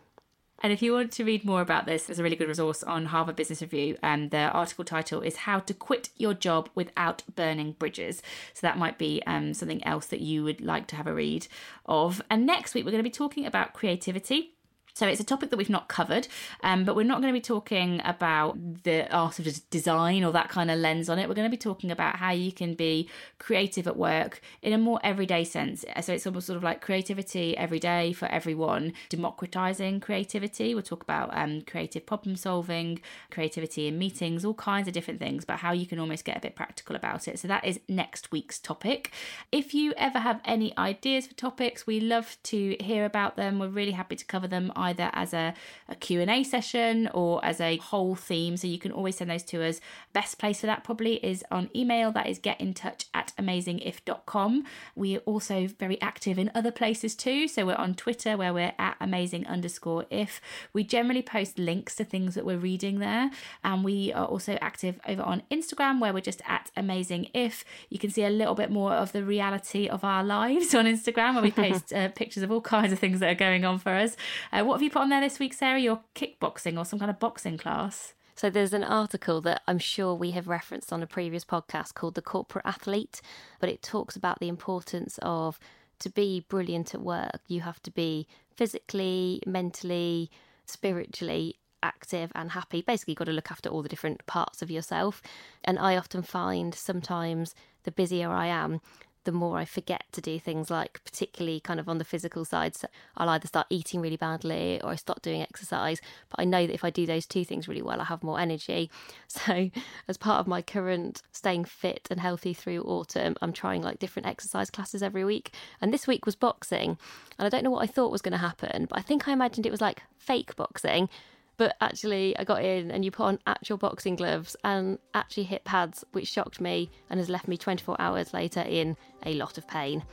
And 0.61 0.73
if 0.73 0.83
you 0.83 0.93
want 0.93 1.13
to 1.13 1.25
read 1.25 1.45
more 1.45 1.61
about 1.61 1.87
this, 1.87 2.05
there's 2.05 2.19
a 2.19 2.23
really 2.23 2.37
good 2.37 2.49
resource 2.49 2.83
on 2.83 3.07
Harvard 3.07 3.37
Business 3.37 3.63
Review. 3.63 3.97
And 4.03 4.31
the 4.31 4.51
article 4.51 4.85
title 4.85 5.21
is 5.21 5.37
How 5.37 5.61
to 5.61 5.75
Quit 5.75 6.11
Your 6.17 6.35
Job 6.35 6.69
Without 6.75 7.23
Burning 7.37 7.73
Bridges. 7.73 8.23
So 8.55 8.67
that 8.67 8.77
might 8.77 8.99
be 8.99 9.23
um, 9.27 9.55
something 9.55 9.85
else 9.85 10.07
that 10.07 10.21
you 10.21 10.43
would 10.45 10.61
like 10.61 10.89
to 10.89 10.97
have 10.97 11.07
a 11.07 11.15
read 11.15 11.47
of. 11.87 12.21
And 12.29 12.45
next 12.45 12.75
week, 12.75 12.85
we're 12.85 12.91
going 12.91 13.05
to 13.05 13.09
be 13.09 13.11
talking 13.11 13.47
about 13.47 13.73
creativity. 13.73 14.58
So 14.99 15.07
it's 15.07 15.21
a 15.21 15.25
topic 15.25 15.51
that 15.51 15.57
we've 15.57 15.71
not 15.71 15.87
covered, 15.87 16.27
um, 16.65 16.85
but 16.85 16.97
we're 16.97 17.05
not 17.05 17.21
going 17.21 17.33
to 17.33 17.39
be 17.39 17.41
talking 17.41 18.01
about 18.05 18.83
the 18.83 19.09
art 19.15 19.39
of 19.39 19.71
design 19.71 20.25
or 20.25 20.33
that 20.33 20.49
kind 20.49 20.73
of 20.73 20.79
lens 20.81 21.09
on 21.09 21.21
it. 21.21 21.29
We're 21.29 21.37
going 21.37 21.49
to 21.49 21.57
be 21.57 21.57
talking 21.57 21.93
about 21.93 22.17
how 22.17 22.33
you 22.33 22.51
can 22.51 22.75
be 22.75 23.09
creative 23.39 23.87
at 23.87 23.97
work 23.97 24.41
in 24.61 24.73
a 24.73 24.79
more 24.79 24.99
everyday 25.05 25.45
sense. 25.45 25.85
So 26.01 26.15
it's 26.15 26.27
almost 26.27 26.49
sort 26.49 26.57
of 26.57 26.65
like 26.65 26.81
creativity 26.81 27.57
every 27.57 27.79
day 27.79 28.13
for 28.13 28.27
everyone, 28.27 28.93
democratizing 29.09 30.01
creativity. 30.01 30.75
We'll 30.75 30.83
talk 30.83 31.05
about 31.05 31.31
um, 31.33 31.63
creative 31.63 32.05
problem 32.05 32.35
solving, 32.35 33.01
creativity 33.31 33.87
in 33.87 33.99
meetings, 33.99 34.45
all 34.45 34.55
kinds 34.55 34.89
of 34.89 34.95
different 34.95 35.21
things, 35.21 35.45
but 35.45 35.59
how 35.59 35.71
you 35.71 35.87
can 35.87 36.01
almost 36.01 36.25
get 36.25 36.37
a 36.37 36.41
bit 36.41 36.57
practical 36.57 36.97
about 36.97 37.29
it. 37.29 37.39
So 37.39 37.47
that 37.47 37.65
is 37.65 37.79
next 37.89 38.33
week's 38.33 38.59
topic. 38.59 39.13
If 39.53 39.75
you 39.75 39.95
ever 39.97 40.19
have 40.19 40.41
any 40.45 40.77
ideas 40.77 41.29
for 41.29 41.35
topics, 41.35 41.87
we 41.87 42.01
love 42.01 42.37
to 42.45 42.77
hear 42.81 43.05
about 43.05 43.37
them. 43.37 43.61
We're 43.61 43.69
really 43.69 43.93
happy 43.93 44.17
to 44.17 44.25
cover 44.25 44.49
them 44.49 44.73
either 44.89 45.11
as 45.13 45.33
a, 45.35 45.55
a 45.89 45.95
Q&A 45.95 46.43
session 46.45 47.09
or 47.15 47.45
as 47.45 47.61
a 47.61 47.77
whole 47.79 48.15
theme. 48.15 48.57
So 48.57 48.67
you 48.67 48.79
can 48.79 48.93
always 48.93 49.17
send 49.17 49.31
those 49.31 49.45
to 49.45 49.65
us. 49.65 49.81
Best 50.13 50.39
place 50.39 50.61
for 50.61 50.67
that 50.67 50.85
probably 50.85 51.15
is 51.25 51.45
on 51.51 51.71
email. 51.75 52.11
That 52.13 52.27
is 52.27 52.39
get 52.39 52.61
in 52.61 52.75
touch 52.75 53.07
at 53.15 53.33
amazingif.com. 53.39 54.65
We 54.95 55.17
are 55.17 55.21
also 55.21 55.69
very 55.79 56.01
active 56.01 56.39
in 56.39 56.51
other 56.55 56.73
places 56.73 57.15
too. 57.15 57.49
So 57.49 57.67
we're 57.67 57.75
on 57.75 57.95
Twitter 57.95 58.37
where 58.37 58.53
we're 58.53 58.75
at 58.79 58.97
amazing 59.01 59.47
underscore 59.47 60.07
if. 60.11 60.41
We 60.73 60.85
generally 60.85 61.23
post 61.23 61.59
links 61.59 61.95
to 61.97 62.05
things 62.05 62.35
that 62.35 62.45
we're 62.45 62.59
reading 62.59 62.99
there. 62.99 63.31
And 63.65 63.85
we 63.85 64.13
are 64.13 64.27
also 64.27 64.59
active 64.61 65.01
over 65.07 65.23
on 65.23 65.43
Instagram 65.51 66.01
where 66.01 66.13
we're 66.13 66.21
just 66.21 66.43
at 66.47 66.71
amazing 66.77 67.29
if. 67.35 67.65
You 67.91 67.99
can 67.99 68.11
see 68.11 68.25
a 68.25 68.31
little 68.31 68.55
bit 68.55 68.71
more 68.71 68.93
of 68.93 69.13
the 69.13 69.25
reality 69.25 69.89
of 69.89 70.05
our 70.05 70.25
lives 70.25 70.75
on 70.81 70.87
Instagram 70.87 71.35
where 71.35 71.43
we 71.43 71.51
post 71.69 71.93
uh, 71.93 72.09
pictures 72.09 72.43
of 72.43 72.51
all 72.51 72.61
kinds 72.61 72.93
of 72.93 72.99
things 72.99 73.21
that 73.21 73.31
are 73.31 73.35
going 73.35 73.65
on 73.65 73.79
for 73.79 73.93
us. 73.93 74.17
Uh, 74.53 74.65
what 74.65 74.78
have 74.79 74.83
you 74.85 74.91
put 74.91 75.03
on 75.03 75.09
there 75.09 75.21
this 75.21 75.41
week, 75.41 75.55
Sarah? 75.55 75.81
Your 75.81 76.03
kickboxing 76.15 76.79
or 76.79 76.85
some 76.85 77.01
kind 77.01 77.11
of 77.11 77.19
boxing 77.19 77.59
class? 77.59 78.15
So 78.37 78.49
there's 78.49 78.73
an 78.73 78.85
article 78.85 79.41
that 79.41 79.63
I'm 79.67 79.81
sure 79.81 80.15
we 80.15 80.31
have 80.31 80.47
referenced 80.47 80.93
on 80.93 81.03
a 81.03 81.07
previous 81.09 81.45
podcast 81.45 81.95
called 81.95 82.15
The 82.15 82.23
Corporate 82.23 82.65
Athlete, 82.65 83.21
but 83.59 83.69
it 83.69 83.83
talks 83.83 84.15
about 84.15 84.39
the 84.39 84.47
importance 84.47 85.19
of 85.21 85.59
to 85.99 86.09
be 86.09 86.47
brilliant 86.49 86.95
at 86.95 87.01
work, 87.01 87.41
you 87.49 87.63
have 87.63 87.83
to 87.83 87.91
be 87.91 88.29
physically, 88.55 89.43
mentally, 89.45 90.31
spiritually 90.65 91.57
active 91.83 92.31
and 92.37 92.53
happy. 92.53 92.81
Basically, 92.81 93.13
you've 93.13 93.19
got 93.19 93.25
to 93.25 93.33
look 93.33 93.51
after 93.51 93.69
all 93.69 93.83
the 93.83 93.89
different 93.89 94.25
parts 94.27 94.63
of 94.63 94.71
yourself. 94.71 95.21
And 95.65 95.77
I 95.77 95.97
often 95.97 96.23
find 96.23 96.73
sometimes 96.73 97.53
the 97.83 97.91
busier 97.91 98.31
I 98.31 98.47
am, 98.47 98.81
the 99.29 99.33
more 99.33 99.59
I 99.59 99.67
forget 99.67 100.05
to 100.13 100.23
do 100.23 100.39
things 100.39 100.71
like, 100.71 101.05
particularly 101.05 101.61
kind 101.61 101.79
of 101.79 101.87
on 101.87 101.99
the 101.99 102.05
physical 102.05 102.47
side. 102.47 102.75
So 102.75 102.89
I'll 103.15 103.29
either 103.29 103.47
start 103.47 103.67
eating 103.69 104.01
really 104.01 104.17
badly 104.17 104.81
or 104.83 104.89
I 104.89 104.95
start 104.95 105.21
doing 105.21 105.43
exercise. 105.43 106.01
But 106.31 106.41
I 106.41 106.45
know 106.47 106.67
that 106.67 106.73
if 106.73 106.83
I 106.83 106.89
do 106.89 107.05
those 107.05 107.27
two 107.27 107.45
things 107.45 107.69
really 107.69 107.83
well, 107.83 108.01
I 108.01 108.05
have 108.05 108.23
more 108.23 108.41
energy. 108.41 108.91
So, 109.31 109.71
as 110.09 110.17
part 110.17 110.41
of 110.41 110.47
my 110.47 110.63
current 110.63 111.23
staying 111.33 111.67
fit 111.67 112.09
and 112.11 112.19
healthy 112.19 112.55
through 112.55 112.81
autumn, 112.81 113.37
I'm 113.43 113.53
trying 113.53 113.83
like 113.83 113.99
different 113.99 114.27
exercise 114.27 114.71
classes 114.71 115.03
every 115.03 115.23
week. 115.23 115.53
And 115.83 115.93
this 115.93 116.07
week 116.07 116.25
was 116.25 116.35
boxing. 116.35 116.99
And 117.39 117.47
I 117.47 117.51
don't 117.51 117.63
know 117.63 117.71
what 117.71 117.83
I 117.83 117.87
thought 117.87 118.11
was 118.11 118.23
going 118.23 118.33
to 118.33 118.39
happen, 118.39 118.87
but 118.89 118.99
I 118.99 119.03
think 119.03 119.29
I 119.29 119.33
imagined 119.33 119.67
it 119.67 119.71
was 119.71 119.83
like 119.83 120.03
fake 120.17 120.57
boxing 120.57 121.11
but 121.59 121.77
actually 121.81 122.37
I 122.39 122.45
got 122.45 122.65
in 122.65 122.91
and 122.91 123.05
you 123.05 123.11
put 123.11 123.25
on 123.25 123.39
actual 123.47 123.77
boxing 123.77 124.17
gloves 124.17 124.57
and 124.65 124.99
actually 125.13 125.43
hit 125.43 125.65
pads, 125.65 126.05
which 126.13 126.29
shocked 126.29 126.61
me 126.61 126.91
and 127.11 127.21
has 127.21 127.29
left 127.29 127.49
me 127.49 127.59
24 127.59 128.01
hours 128.01 128.33
later 128.33 128.61
in 128.61 128.97
a 129.27 129.35
lot 129.35 129.59
of 129.59 129.69
pain. 129.69 130.05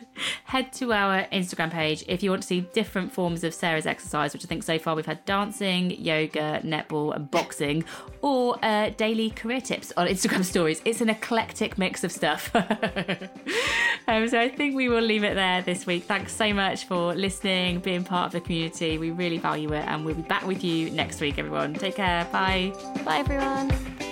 Head 0.44 0.72
to 0.74 0.92
our 0.92 1.24
Instagram 1.32 1.70
page 1.70 2.04
if 2.08 2.22
you 2.22 2.30
want 2.30 2.42
to 2.42 2.48
see 2.48 2.60
different 2.72 3.12
forms 3.12 3.44
of 3.44 3.54
Sarah's 3.54 3.86
exercise, 3.86 4.32
which 4.32 4.44
I 4.44 4.48
think 4.48 4.62
so 4.62 4.78
far 4.78 4.94
we've 4.94 5.06
had 5.06 5.24
dancing, 5.24 5.90
yoga, 5.90 6.60
netball, 6.64 7.14
and 7.14 7.30
boxing, 7.30 7.84
or 8.20 8.58
uh, 8.62 8.90
daily 8.90 9.30
career 9.30 9.60
tips 9.60 9.92
on 9.96 10.06
Instagram 10.06 10.44
stories. 10.52 10.80
It's 10.84 11.00
an 11.00 11.08
eclectic 11.08 11.78
mix 11.78 12.04
of 12.04 12.12
stuff. 12.12 12.54
um, 14.08 14.28
so 14.28 14.40
I 14.40 14.48
think 14.48 14.74
we 14.74 14.88
will 14.88 15.00
leave 15.02 15.24
it 15.24 15.34
there 15.34 15.62
this 15.62 15.86
week. 15.86 16.04
Thanks 16.04 16.34
so 16.34 16.52
much 16.52 16.84
for 16.84 17.14
listening, 17.14 17.80
being 17.80 18.04
part 18.04 18.26
of 18.26 18.32
the 18.32 18.40
community. 18.40 18.98
We 18.98 19.10
really 19.10 19.38
value 19.38 19.72
it, 19.72 19.84
and 19.86 20.04
we'll 20.04 20.14
be 20.14 20.22
back 20.22 20.46
with 20.46 20.62
you 20.62 20.90
next 20.90 21.20
week, 21.20 21.38
everyone. 21.38 21.74
Take 21.74 21.96
care. 21.96 22.26
Bye. 22.26 22.72
Bye, 23.04 23.18
everyone. 23.18 24.11